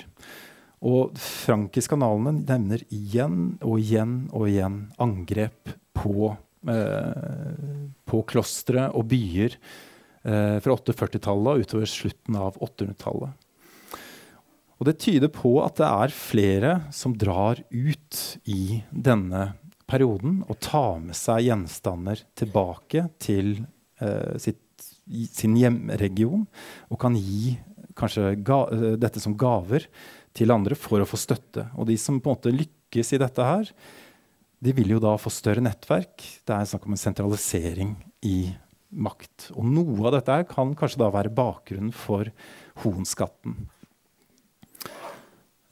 [0.86, 6.30] Og Frankiskanalene nevner igjen og igjen og igjen angrep på,
[6.70, 13.34] eh, på klostre og byer eh, fra 840-tallet og utover slutten av 800-tallet.
[14.78, 19.52] Og det tyder på at det er flere som drar ut i denne
[19.88, 23.56] perioden og tar med seg gjenstander tilbake til
[24.02, 24.60] eh, sitt,
[25.08, 26.44] sin hjemregion
[26.88, 27.56] og kan gi
[27.98, 29.88] kanskje ga, eh, dette som gaver
[30.36, 31.66] til andre for å få støtte.
[31.74, 33.72] Og de som på en måte lykkes i dette her,
[34.62, 36.22] de vil jo da få større nettverk.
[36.46, 38.52] Det er snakk om en sentralisering i
[38.88, 39.50] makt.
[39.54, 42.30] Og noe av dette her kan kanskje da være bakgrunnen for
[42.84, 43.66] Hohenskatten.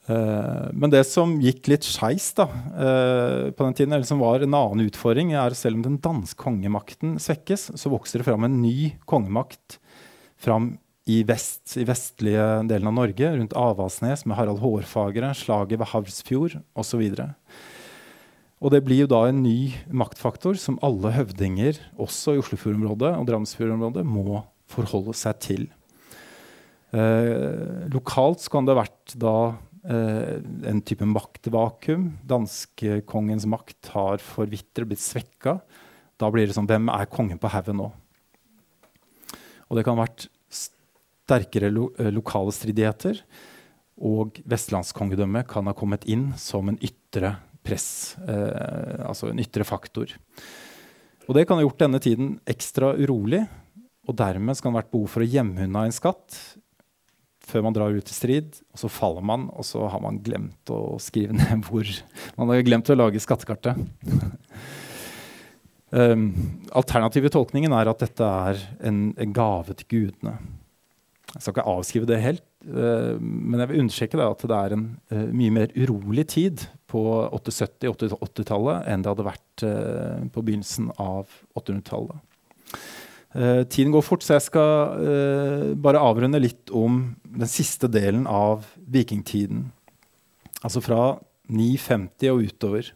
[0.07, 4.55] Uh, men det som gikk litt skeis uh, på den tiden, eller som var en
[4.55, 8.93] annen utfordring, er selv om den danske kongemakten svekkes, så vokser det fram en ny
[9.09, 9.81] kongemakt
[10.39, 10.77] fram
[11.07, 16.57] i vest, i vestlige delen av Norge, rundt Avaldsnes med Harald Hårfagre, slaget ved Havsfjord
[16.75, 17.03] osv.
[18.57, 23.27] Og det blir jo da en ny maktfaktor som alle høvdinger, også i Oslofjordområdet og
[23.29, 25.67] Drammensfjordområdet, må forholde seg til.
[26.95, 29.55] Eh, lokalt kan det ha vært da eh,
[29.87, 32.09] en type maktvakuum.
[32.27, 35.59] Danskekongens makt har forvitret, blitt svekka.
[36.19, 37.91] Da blir det sånn Hvem er kongen på haugen nå?
[39.67, 40.27] Og det kan ha vært
[41.27, 43.21] sterkere lo eh, lokale stridigheter.
[43.97, 47.35] Og vestlandskongedømmet kan ha kommet inn som en ytre
[47.65, 50.13] press, eh, altså en ytre faktor.
[51.27, 53.41] Og det kan ha gjort denne tiden ekstra urolig,
[54.07, 56.37] og dermed skal det ha vært behov for å gjemme unna en skatt
[57.47, 58.59] før man drar ut i strid.
[58.73, 61.87] Og så faller man, og så har man glemt å skrive ned hvor
[62.37, 63.79] Man har glemt å lage skattekartet.
[65.95, 66.29] um,
[66.77, 70.37] alternative tolkningen er at dette er en, en gave til gudene.
[71.33, 74.87] Jeg skal ikke avskrive det helt, uh, men jeg vil understreke at det er en
[75.11, 77.03] uh, mye mer urolig tid på
[77.35, 81.27] 870-80-tallet enn det hadde vært uh, på begynnelsen av
[81.59, 82.23] 800-tallet.
[83.35, 88.23] Uh, tiden går fort, så jeg skal uh, bare avrunde litt om den siste delen
[88.29, 89.65] av vikingtiden.
[90.63, 91.17] Altså fra
[91.51, 92.93] 950 og utover.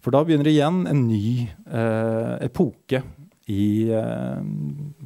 [0.00, 3.02] For da begynner igjen en ny uh, epoke
[3.46, 3.86] i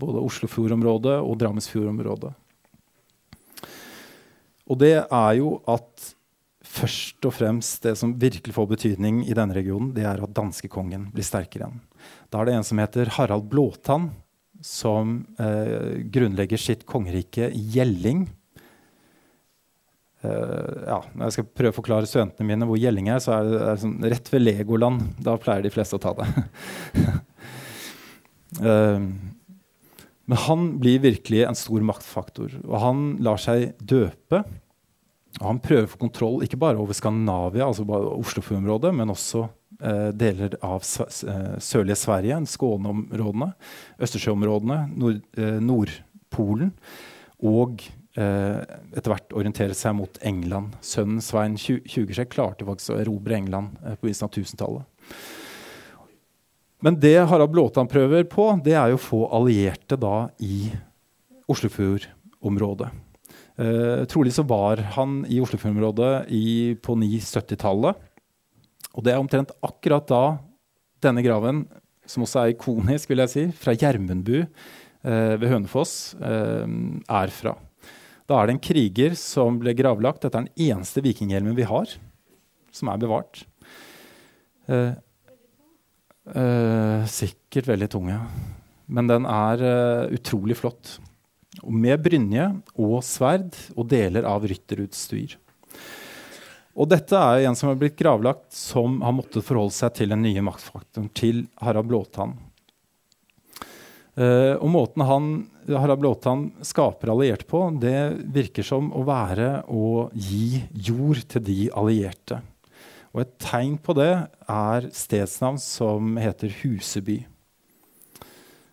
[0.01, 2.31] både Oslofjordområdet og Drammensfjordområdet.
[4.71, 6.07] Og det er jo at
[6.71, 11.11] først og fremst det som virkelig får betydning i denne regionen, det er at danskekongen
[11.13, 11.83] blir sterkere igjen.
[12.33, 14.09] Da er det en som heter Harald Blåtann,
[14.65, 18.27] som eh, grunnlegger sitt kongerike Gjelling.
[20.21, 23.47] Uh, ja, når jeg skal prøve å forklare studentene mine hvor Gjelling er, så er
[23.47, 25.07] det, er det sånn, rett ved Legoland.
[25.25, 26.27] Da pleier de fleste å ta det.
[28.61, 29.01] uh,
[30.31, 32.53] men han blir virkelig en stor maktfaktor.
[32.67, 34.45] Og han lar seg døpe.
[35.41, 39.47] Og han prøver å få kontroll ikke bare over Skandinavia, altså bare Oslofjordområdet, men også
[40.13, 43.53] deler av eh, sørlige Sverige, Skåneområdene,
[44.03, 46.75] Østersjøområdene, Nord, eh, Nordpolen.
[47.41, 47.85] Og
[48.19, 48.61] eh,
[48.97, 50.77] etter hvert orientere seg mot England.
[50.85, 55.21] Sønnen Svein Tjugeskjegg klarte faktisk å erobre England eh, på begynnelsen av 1000-tallet.
[56.81, 60.71] Men det Harald Blåtann prøver på, det er jo å få allierte da i
[61.51, 62.89] Oslofjordområdet.
[63.61, 66.31] Uh, trolig så var han i Oslofjordområdet
[66.81, 67.99] på 970-tallet.
[68.97, 70.25] Og det er omtrent akkurat da
[71.05, 71.65] denne graven,
[72.09, 77.55] som også er ikonisk, vil jeg si, fra Gjermundbu eh, ved Hønefoss, eh, er fra.
[78.31, 80.23] Da er det en kriger som ble gravlagt.
[80.23, 81.97] Dette er den eneste vikinghjelmen vi har
[82.71, 83.45] som er bevart.
[87.11, 88.21] sikkert veldig tung, ja.
[88.87, 89.65] Men den er
[90.15, 91.01] utrolig flott
[91.65, 92.45] Og med brynje
[92.79, 95.35] og sverd og deler av rytterutstyr.
[96.79, 100.23] Og dette er en som har blitt gravlagt, som har måttet forholde seg til den
[100.23, 102.37] nye maktfaktoren, til Harald Blåtann.
[104.19, 105.27] Uh, og måten han,
[105.71, 111.59] Harald Blåtann skaper allierte på, det virker som å være å gi jord til de
[111.79, 112.41] allierte.
[113.11, 114.13] Og et tegn på det
[114.51, 117.23] er stedsnavn som heter Huseby.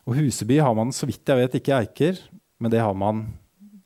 [0.08, 2.22] Og Huseby har man så vidt jeg vet ikke i Eiker,
[2.62, 3.26] men det har man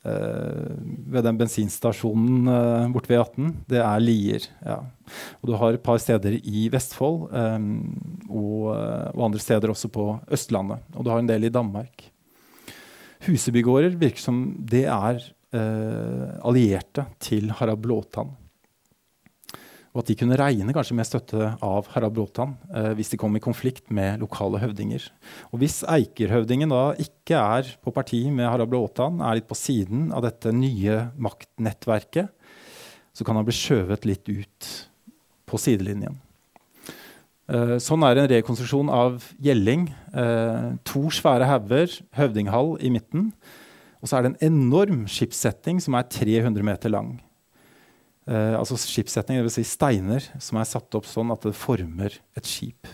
[0.01, 3.51] ved den bensinstasjonen uh, borte ved 18.
[3.69, 4.47] Det er Lier.
[4.65, 4.79] Ja.
[5.41, 7.67] Og du har et par steder i Vestfold um,
[8.29, 10.81] og, eh, og, andre steder også på Østlandet.
[10.95, 12.05] Og du har en del i Danmark.
[13.27, 15.19] Husebygårder virker som det er
[15.53, 18.31] uh, allierte til Harald Blåtann.
[19.91, 23.35] Og at de kunne regne kanskje med støtte av Harald Bråtan eh, hvis de kom
[23.35, 25.03] i konflikt med lokale høvdinger.
[25.51, 30.09] Og hvis Eiker-høvdingen da ikke er på parti med Harald Bråtan, er litt på siden
[30.15, 32.31] av dette nye maktnettverket,
[33.11, 34.69] så kan han bli skjøvet litt ut
[35.51, 36.21] på sidelinjen.
[37.51, 39.89] Eh, sånn er en rekonstruksjon av Gjelling.
[40.15, 43.33] Eh, to svære hauger, høvdinghall i midten.
[43.99, 47.17] Og så er det en enorm skipssetting som er 300 meter lang.
[48.29, 49.57] Eh, altså skipssetning, dvs.
[49.57, 52.89] Si steiner som er satt opp sånn at det former et skip.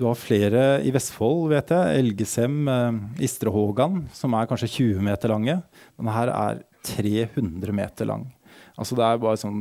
[0.00, 1.98] Du har flere i Vestfold, vet jeg.
[2.00, 5.62] Elgesem, eh, Istrehågan, som er kanskje 20 meter lange.
[5.98, 8.32] Men her er 300 meter lang.
[8.76, 9.60] Altså det er bare sånn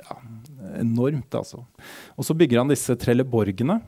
[0.00, 0.16] ja,
[0.80, 1.64] enormt, altså.
[2.16, 3.80] Og så bygger han disse trelleborgene,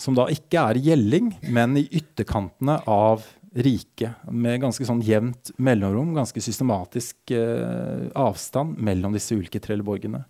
[0.00, 6.10] som da ikke er gjelling, men i ytterkantene av rike, med ganske sånn jevnt mellomrom,
[6.16, 10.24] ganske systematisk eh, avstand mellom disse ulike trelleborgene.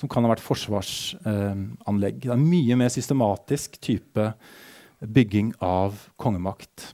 [0.00, 2.16] Som kan ha vært forsvarsanlegg.
[2.16, 4.30] Eh, det er mye mer systematisk type
[5.00, 6.90] bygging av kongemakt.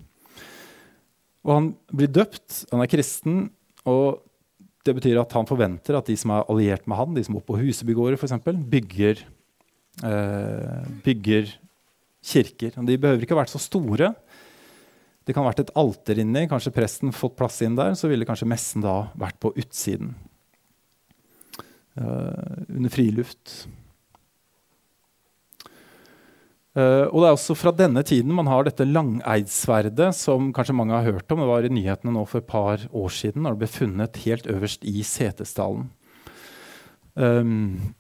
[1.47, 3.45] Og han blir døpt, han er kristen,
[3.87, 4.25] og
[4.87, 7.47] det betyr at han forventer at de som er alliert med han, de som bor
[7.47, 8.35] på Husebygårder f.eks.,
[8.75, 9.23] bygger,
[10.03, 11.55] eh, bygger
[12.27, 12.75] kirker.
[12.75, 14.13] De behøver ikke ha vært så store.
[15.27, 17.97] Det kan ha vært et alter inni, kanskje presten fått plass inn der.
[17.99, 20.15] Så ville kanskje messen da vært på utsiden.
[21.97, 23.67] Uh, under friluft.
[26.77, 30.95] Uh, og det er også fra denne tiden man har dette langeidsverdet, som kanskje mange
[30.95, 31.41] har hørt om.
[31.43, 34.51] Det var i nyhetene nå for et par år siden, når det ble funnet helt
[34.53, 35.89] øverst i Setesdalen.
[37.17, 37.96] Um,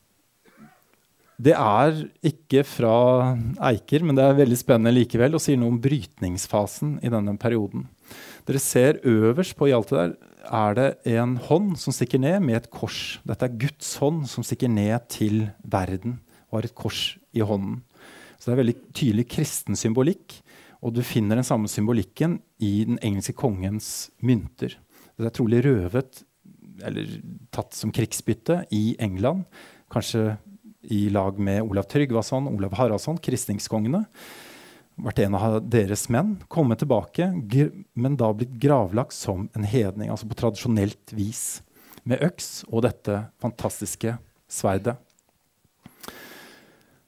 [1.37, 3.35] det er ikke fra
[3.69, 7.85] Eiker, men det er veldig spennende likevel og sier noe om brytningsfasen i denne perioden.
[8.49, 10.15] Dere ser øverst på Hjalte der
[10.47, 13.19] er det en hånd som stikker ned med et kors.
[13.27, 17.83] Dette er Guds hånd som stikker ned til verden og har et kors i hånden.
[18.39, 20.39] Så det er veldig tydelig kristen symbolikk.
[20.85, 24.77] Og du finner den samme symbolikken i den engelske kongens mynter.
[25.17, 26.23] Det er trolig røvet
[26.85, 27.09] eller
[27.55, 29.47] tatt som krigsbytte i England.
[29.93, 30.37] Kanskje
[30.93, 34.05] i lag med Olav Tryggvason, Olav Haraldsson, kristningskongene.
[34.97, 37.29] vært en av deres menn, kommet tilbake,
[37.93, 41.61] men da blitt gravlagt som en hedning, altså på tradisjonelt vis,
[42.07, 44.15] med øks og dette fantastiske
[44.49, 44.97] sverdet.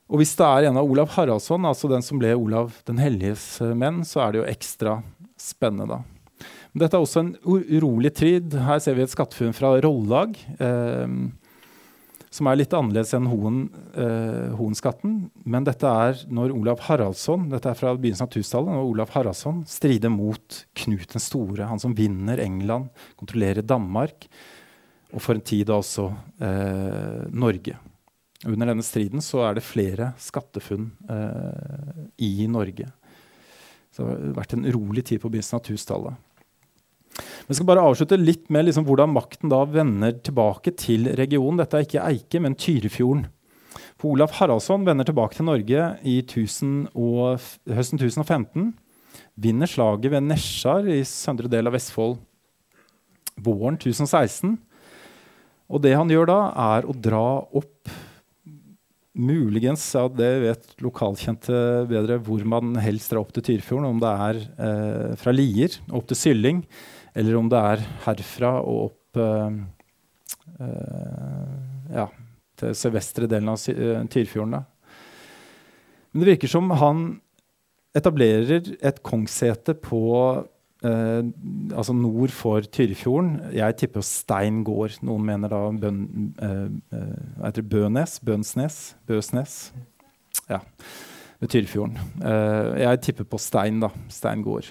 [0.09, 3.59] Og hvis det er en av Olav Haraldsson, altså den som ble Olav den helliges
[3.77, 4.95] menn, så er det jo ekstra
[5.41, 6.01] spennende.
[6.73, 8.57] Men dette er også en urolig tid.
[8.65, 10.37] Her ser vi et skattefunn fra Rollag.
[10.61, 11.07] Eh,
[12.31, 13.59] som er litt annerledes enn Hoen,
[13.97, 15.17] eh, Hoenskatten.
[15.49, 19.65] Men dette er når Olav Haraldsson dette er fra begynnelsen av 1000-tallet, når Olav Haraldsson
[19.69, 24.29] strider mot Knut den store, han som vinner England, kontrollerer Danmark,
[25.09, 26.11] og for en tid også
[26.45, 27.79] eh, Norge.
[28.47, 32.93] Under denne striden så er det flere skattefunn eh, i Norge.
[33.91, 36.25] Så det har vært en rolig tid på begynnelsen av 1000-tallet.
[37.49, 41.57] Vi skal bare avslutte litt med liksom hvordan makten da vender tilbake til regionen.
[41.63, 43.25] Dette er ikke Eike, men Tyrifjorden.
[43.99, 47.41] For Olav Haraldsson vender tilbake til Norge i 1000 og,
[47.73, 48.75] høsten 1015.
[49.41, 52.19] Vinner slaget ved Nesjar i søndre del av Vestfold
[53.41, 54.59] våren 1016.
[55.73, 56.39] Og det han gjør da,
[56.77, 57.97] er å dra opp
[59.19, 63.89] Muligens, ja, det vet lokalkjente bedre, hvor man helst drar opp til Tyrfjorden.
[63.97, 64.39] Om det er
[64.69, 66.63] eh, fra Lier opp til Sylling
[67.19, 69.55] eller om det er herfra og opp uh,
[70.63, 71.57] uh,
[71.95, 72.07] ja,
[72.59, 74.13] til sørvestre delen av Tyrfjorden.
[74.13, 74.61] Tyrfjorden.
[76.13, 77.03] Men det virker som han
[77.97, 80.01] etablerer et kongssete på
[80.79, 83.33] altså nord for Tyrifjorden.
[83.51, 84.95] Jeg tipper Stein gård.
[85.03, 85.99] Noen mener da Bøn,
[87.43, 88.21] heter Bønes?
[88.23, 88.77] Bønsnes?
[89.11, 89.57] Bøsnes?
[90.47, 90.61] Ja,
[91.43, 91.99] ved Tyrifjorden.
[92.79, 93.91] jeg tipper på Stein, da.
[94.07, 94.71] Stein gård.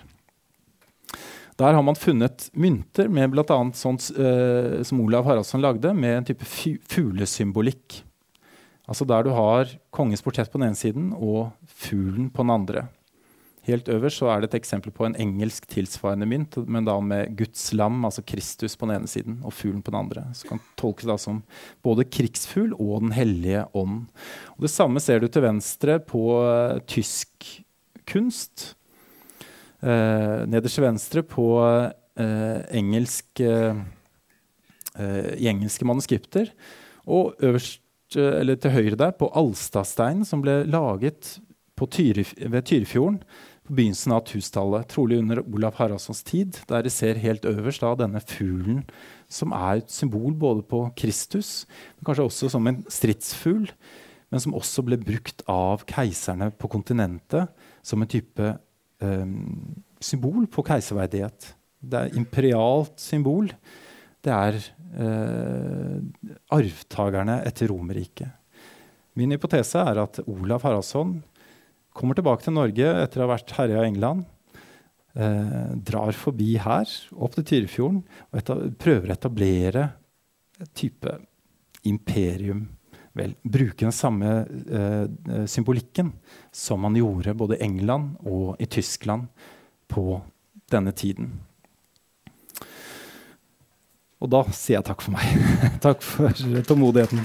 [1.57, 3.57] Der har man funnet mynter med bl.a.
[3.73, 8.03] sånt uh, som Olav Haraldsson lagde, med en type fuglesymbolikk.
[8.87, 12.85] Altså der du har kongens portrett på den ene siden og fuglen på den andre.
[13.67, 17.33] Helt øverst så er det et eksempel på en engelsk tilsvarende mynt, men da med
[17.35, 20.23] Guds lam, altså Kristus, på den ene siden og fuglen på den andre.
[20.37, 21.41] Så kan tolkes da som
[21.83, 24.05] både krigsfugl og Den hellige ånd.
[24.55, 27.49] Og det samme ser du til venstre på uh, tysk
[28.07, 28.76] kunst.
[29.77, 33.77] Uh, nederst til venstre på uh, engelsk, uh,
[35.37, 36.49] i engelske manuskripter.
[37.05, 37.83] Og øverst,
[38.17, 41.37] eller til høyre der, på Alstadsteinen, som ble laget
[41.77, 43.19] Tyre, ved Tyrifjorden
[43.67, 44.87] på begynnelsen av 1000-tallet.
[44.89, 48.81] Trolig under Olav Haraldssons tid, der de ser helt øverst da, denne fuglen
[49.29, 51.67] som er et symbol både på Kristus,
[51.97, 53.67] men kanskje også som en stridsfugl,
[54.31, 57.51] men som også ble brukt av keiserne på kontinentet
[57.85, 58.55] som en type
[60.01, 61.51] symbol på keiserverdighet.
[61.77, 63.51] Det er imperialt symbol.
[64.25, 65.97] Det er eh,
[66.53, 68.33] arvtakerne etter Romerriket.
[69.17, 71.19] Min hypotese er at Olav Haraldsson
[71.97, 74.25] kommer tilbake til Norge etter å ha vært herja i England.
[75.17, 79.87] Eh, drar forbi her, opp til Tyrifjorden, og prøver å etablere
[80.61, 81.13] et type
[81.87, 82.67] imperium
[83.17, 86.13] vel, bruke den samme eh, symbolikken
[86.53, 89.27] som man gjorde både i England og i Tyskland
[89.91, 90.21] på
[90.71, 91.31] denne tiden.
[94.17, 95.49] Og da sier jeg takk for meg.
[95.85, 96.33] takk for
[96.67, 97.21] tålmodigheten.